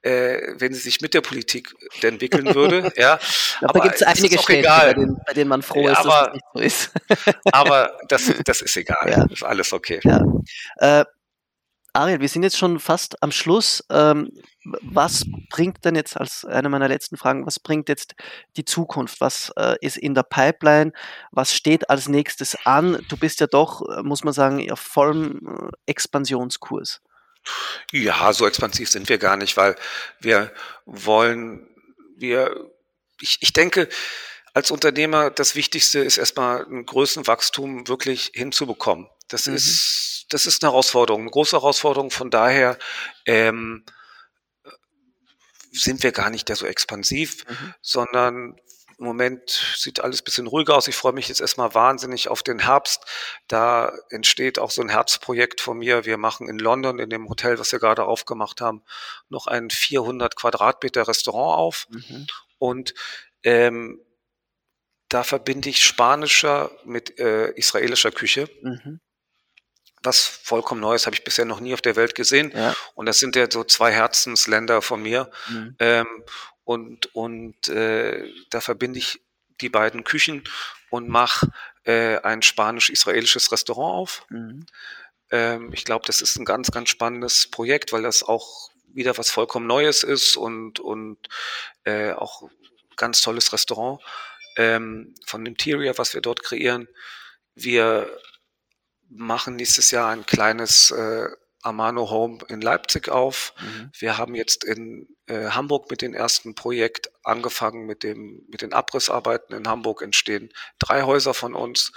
[0.00, 2.92] äh, wenn sie sich mit der Politik entwickeln würde.
[2.96, 3.18] ja,
[3.60, 6.26] aber, aber gibt es einige Städte, bei denen, bei denen, man froh ist, aber, dass
[6.26, 7.36] es nicht so ist.
[7.52, 9.10] aber das, das ist egal.
[9.10, 9.26] Ja.
[9.30, 10.00] Ist alles okay.
[10.02, 10.22] Ja.
[10.78, 11.04] Äh,
[11.96, 13.84] Ariel, wir sind jetzt schon fast am Schluss.
[13.88, 14.32] Ähm,
[14.82, 18.16] was bringt denn jetzt als eine meiner letzten Fragen, was bringt jetzt
[18.56, 19.20] die Zukunft?
[19.20, 20.92] Was äh, ist in der Pipeline?
[21.30, 23.04] Was steht als nächstes an?
[23.08, 27.00] Du bist ja doch, äh, muss man sagen, auf vollem äh, Expansionskurs.
[27.92, 29.76] Ja, so expansiv sind wir gar nicht, weil
[30.20, 30.52] wir
[30.86, 31.68] wollen,
[32.16, 32.72] wir,
[33.20, 33.88] ich, ich denke,
[34.52, 39.08] als Unternehmer das Wichtigste ist erstmal ein Größenwachstum wirklich hinzubekommen.
[39.28, 39.54] Das mhm.
[39.54, 42.10] ist das ist eine Herausforderung, eine große Herausforderung.
[42.10, 42.78] Von daher
[43.26, 43.84] ähm,
[45.70, 47.74] sind wir gar nicht der so expansiv, mhm.
[47.82, 48.56] sondern
[48.96, 50.86] im Moment sieht alles ein bisschen ruhiger aus.
[50.86, 53.04] Ich freue mich jetzt erstmal wahnsinnig auf den Herbst.
[53.48, 56.04] Da entsteht auch so ein Herbstprojekt von mir.
[56.04, 58.84] Wir machen in London, in dem Hotel, was wir gerade aufgemacht haben,
[59.28, 61.86] noch ein 400 Quadratmeter Restaurant auf.
[61.90, 62.26] Mhm.
[62.58, 62.94] Und
[63.42, 64.00] ähm,
[65.08, 68.48] da verbinde ich spanischer mit äh, israelischer Küche.
[68.62, 69.00] Mhm
[70.04, 72.52] was vollkommen Neues, habe ich bisher noch nie auf der Welt gesehen.
[72.54, 72.74] Ja.
[72.94, 75.30] Und das sind ja so zwei Herzensländer von mir.
[75.48, 75.76] Mhm.
[75.78, 76.06] Ähm,
[76.64, 79.20] und und äh, da verbinde ich
[79.60, 80.44] die beiden Küchen
[80.90, 81.48] und mache
[81.84, 84.26] äh, ein spanisch-israelisches Restaurant auf.
[84.30, 84.66] Mhm.
[85.30, 89.30] Ähm, ich glaube, das ist ein ganz, ganz spannendes Projekt, weil das auch wieder was
[89.30, 91.18] vollkommen Neues ist und, und
[91.84, 92.48] äh, auch
[92.96, 94.00] ganz tolles Restaurant
[94.56, 96.88] ähm, von Interior, was wir dort kreieren.
[97.54, 98.16] Wir
[99.08, 101.28] machen nächstes Jahr ein kleines äh,
[101.62, 103.54] Amano Home in Leipzig auf.
[103.60, 103.90] Mhm.
[103.98, 108.74] Wir haben jetzt in äh, Hamburg mit dem ersten Projekt angefangen mit dem mit den
[108.74, 109.54] Abrissarbeiten.
[109.54, 111.92] In Hamburg entstehen drei Häuser von uns.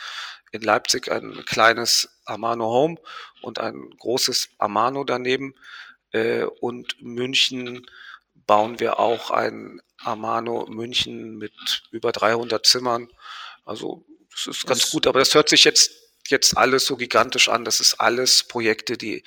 [0.53, 2.95] In Leipzig ein kleines Amano Home
[3.41, 5.53] und ein großes Amano daneben.
[6.11, 7.85] Äh, und München
[8.33, 13.09] bauen wir auch ein Amano München mit über 300 Zimmern.
[13.65, 15.91] Also das ist ganz das gut, aber das hört sich jetzt
[16.29, 17.65] jetzt alles so gigantisch an.
[17.65, 19.23] Das ist alles Projekte, die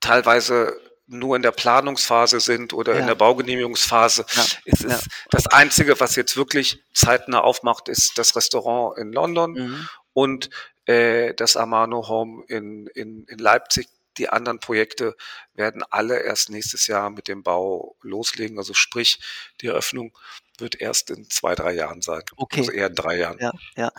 [0.00, 3.00] teilweise nur in der Planungsphase sind oder ja.
[3.00, 4.26] in der Baugenehmigungsphase.
[4.28, 4.44] Ja.
[4.64, 5.12] Es ist ja.
[5.30, 9.88] das Einzige, was jetzt wirklich zeitnah aufmacht, ist das Restaurant in London mhm.
[10.12, 10.50] und
[10.86, 13.88] äh, das Amano Home in, in, in Leipzig.
[14.18, 15.14] Die anderen Projekte
[15.54, 18.58] werden alle erst nächstes Jahr mit dem Bau loslegen.
[18.58, 19.20] Also sprich,
[19.60, 20.16] die Eröffnung
[20.58, 22.22] wird erst in zwei, drei Jahren sein.
[22.36, 22.60] Okay.
[22.60, 23.38] Also eher in drei Jahren.
[23.38, 23.92] Ja, ja.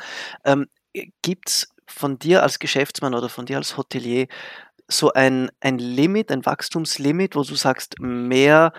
[0.44, 0.68] Ähm,
[1.22, 4.28] Gibt von dir als Geschäftsmann oder von dir als Hotelier
[4.90, 8.72] so ein, ein Limit, ein Wachstumslimit, wo du sagst, mehr,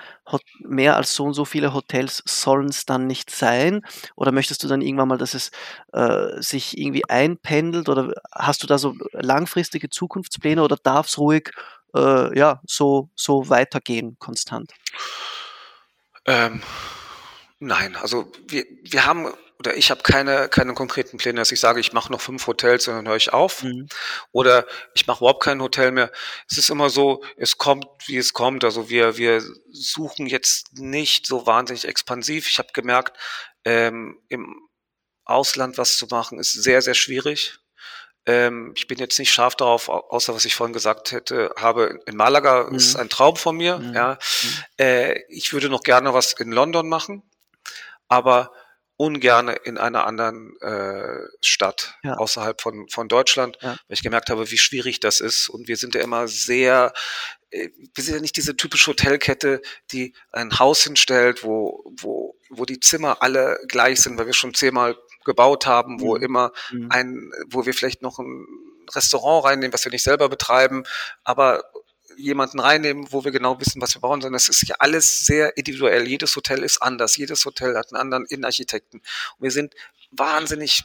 [0.61, 3.85] mehr als so und so viele Hotels sollen es dann nicht sein?
[4.17, 5.51] Oder möchtest du dann irgendwann mal, dass es
[5.93, 7.91] äh, sich irgendwie einpendelt?
[7.91, 11.51] Oder hast du da so langfristige Zukunftspläne oder darf es ruhig
[11.95, 14.73] äh, ja, so, so weitergehen, konstant?
[16.25, 16.63] Ähm,
[17.59, 19.27] nein, also wir, wir haben
[19.59, 22.87] oder ich habe keine, keine konkreten Pläne, dass ich sage, ich mache noch fünf Hotels
[22.87, 23.65] und dann höre ich auf.
[23.65, 23.89] Mhm.
[24.31, 26.13] Oder ich mache überhaupt kein Hotel mehr.
[26.49, 28.63] Es ist immer so, es kommt, wie es kommt.
[28.63, 32.49] Also wir, wir suchen jetzt nicht so wahnsinnig expansiv.
[32.49, 33.19] Ich habe gemerkt,
[33.65, 34.69] ähm, im
[35.25, 37.59] Ausland was zu machen, ist sehr, sehr schwierig.
[38.27, 42.17] Ähm, ich bin jetzt nicht scharf darauf, außer was ich vorhin gesagt hätte, habe in
[42.17, 42.77] Malaga mhm.
[42.77, 43.79] ist ein Traum von mir.
[43.79, 43.95] Mhm.
[43.95, 44.19] Ja.
[44.43, 44.65] Mhm.
[44.79, 47.23] Äh, ich würde noch gerne was in London machen,
[48.07, 48.53] aber
[48.99, 52.15] ungerne in einer anderen äh, Stadt ja.
[52.15, 53.71] außerhalb von, von Deutschland, ja.
[53.71, 55.49] weil ich gemerkt habe, wie schwierig das ist.
[55.49, 56.93] Und wir sind ja immer sehr,
[57.51, 62.65] äh, wir sind ja nicht diese typische Hotelkette, die ein Haus hinstellt, wo, wo, wo
[62.65, 66.23] die Zimmer alle gleich sind, weil wir schon zehnmal gebaut haben, wo mhm.
[66.25, 66.89] immer mhm.
[66.91, 68.47] ein, wo wir vielleicht noch ein
[68.97, 70.83] Restaurant reinnehmen, was wir nicht selber betreiben,
[71.23, 71.63] aber
[72.19, 75.57] jemanden reinnehmen, wo wir genau wissen, was wir brauchen, sondern es ist ja alles sehr
[75.57, 76.07] individuell.
[76.07, 77.17] Jedes Hotel ist anders.
[77.17, 79.01] Jedes Hotel hat einen anderen Innenarchitekten.
[79.01, 79.75] Und wir sind
[80.11, 80.85] wahnsinnig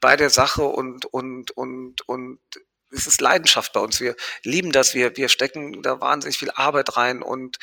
[0.00, 2.38] bei der Sache und, und, und, und
[2.92, 4.00] es ist Leidenschaft bei uns.
[4.00, 4.94] Wir lieben das.
[4.94, 7.22] Wir, wir stecken da wahnsinnig viel Arbeit rein.
[7.22, 7.58] Und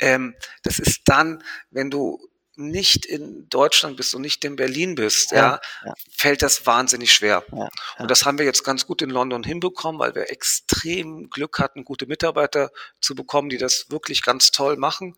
[0.00, 5.30] ähm, das ist dann, wenn du nicht in Deutschland bist und nicht in Berlin bist,
[5.30, 5.94] ja, ja, ja.
[6.10, 7.44] fällt das wahnsinnig schwer.
[7.52, 11.58] Ja, und das haben wir jetzt ganz gut in London hinbekommen, weil wir extrem Glück
[11.58, 15.16] hatten, gute Mitarbeiter zu bekommen, die das wirklich ganz toll machen.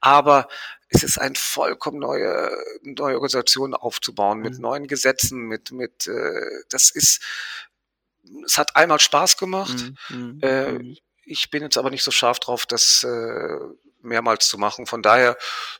[0.00, 0.48] Aber
[0.88, 2.50] es ist eine vollkommen neue,
[2.82, 4.62] neue Organisation aufzubauen mit mhm.
[4.62, 7.22] neuen Gesetzen, mit, mit, äh, das ist,
[8.46, 9.92] es hat einmal Spaß gemacht.
[10.08, 10.38] Mhm.
[10.42, 10.96] Äh, mhm.
[11.26, 13.58] ich bin jetzt aber nicht so scharf drauf, dass äh,
[14.00, 14.86] mehrmals zu machen.
[14.86, 15.36] Von daher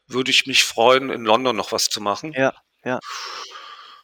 [0.06, 2.32] würde ich mich freuen, in London noch was zu machen.
[2.32, 2.54] Ja,
[2.84, 2.98] ja.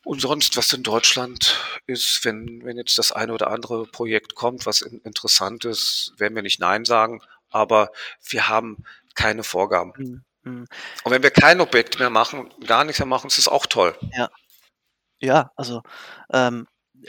[0.04, 4.66] Und sonst, was in Deutschland ist, wenn, wenn jetzt das eine oder andere Projekt kommt,
[4.66, 7.90] was in, interessant ist, werden wir nicht Nein sagen, aber
[8.28, 8.84] wir haben
[9.14, 10.24] keine Vorgaben.
[10.44, 10.66] Mhm.
[11.04, 13.96] Und wenn wir kein Objekt mehr machen, gar nichts mehr machen, ist es auch toll.
[14.12, 14.28] Ja.
[15.20, 15.82] Ja, also
[16.30, 16.66] ähm,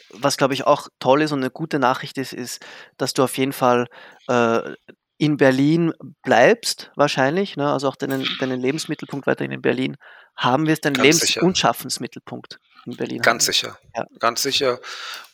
[0.09, 2.65] was glaube ich auch toll ist und eine gute Nachricht ist, ist,
[2.97, 3.87] dass du auf jeden Fall
[4.27, 4.73] äh,
[5.17, 5.93] in Berlin
[6.23, 7.71] bleibst, wahrscheinlich, ne?
[7.71, 9.97] also auch deinen, deinen Lebensmittelpunkt weiterhin in Berlin
[10.35, 11.43] haben wirst, deinen Lebens- sicher.
[11.43, 13.21] und Schaffensmittelpunkt in Berlin.
[13.21, 14.05] Ganz sicher, ja.
[14.19, 14.79] ganz sicher.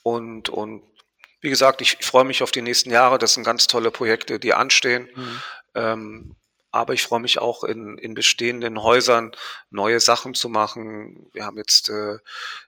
[0.03, 0.83] Und, und
[1.41, 3.17] wie gesagt, ich freue mich auf die nächsten Jahre.
[3.17, 5.09] Das sind ganz tolle Projekte, die anstehen.
[5.15, 5.41] Mhm.
[5.73, 6.35] Ähm,
[6.71, 9.31] aber ich freue mich auch in, in bestehenden Häusern
[9.69, 11.29] neue Sachen zu machen.
[11.33, 12.17] Wir haben jetzt äh,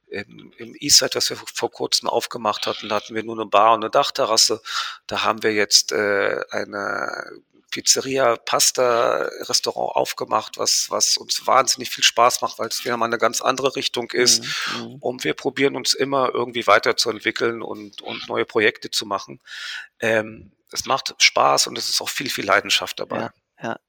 [0.07, 3.73] im, im Eastside, was wir vor kurzem aufgemacht hatten, da hatten wir nur eine Bar
[3.73, 4.61] und eine Dachterrasse.
[5.07, 7.41] Da haben wir jetzt äh, eine
[7.73, 13.07] Pizzeria, Pasta, Restaurant aufgemacht, was, was uns wahnsinnig viel Spaß macht, weil es wieder mal
[13.07, 14.43] eine ganz andere Richtung ist.
[14.77, 14.83] Mhm.
[14.83, 14.95] mhm.
[14.99, 19.39] Und wir probieren uns immer irgendwie weiterzuentwickeln und, und neue Projekte zu machen.
[19.99, 23.17] Ähm, es macht Spaß und es ist auch viel, viel Leidenschaft dabei.
[23.17, 23.79] Ja, ja.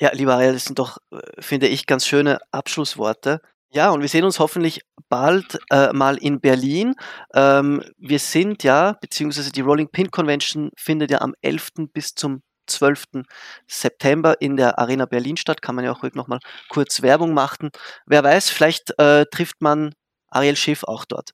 [0.00, 3.40] Ja, lieber Ariel, das sind doch, äh, finde ich, ganz schöne Abschlussworte.
[3.70, 6.94] Ja, und wir sehen uns hoffentlich bald äh, mal in Berlin.
[7.34, 11.90] Ähm, wir sind ja, beziehungsweise die Rolling Pin Convention findet ja am 11.
[11.92, 13.24] bis zum 12.
[13.66, 15.60] September in der Arena Berlin statt.
[15.60, 16.38] Kann man ja auch ruhig nochmal
[16.68, 17.70] kurz Werbung machen.
[18.06, 19.94] Wer weiß, vielleicht äh, trifft man
[20.30, 21.30] Ariel Schiff auch dort.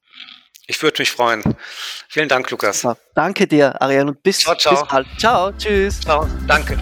[0.66, 1.42] Ich würde mich freuen.
[2.08, 2.80] Vielen Dank, Lukas.
[2.80, 2.96] Super.
[3.14, 4.80] Danke dir, Ariel, und bis, ciao, ciao.
[4.80, 5.06] bis bald.
[5.18, 6.00] Ciao, tschüss.
[6.00, 6.78] Ciao, danke.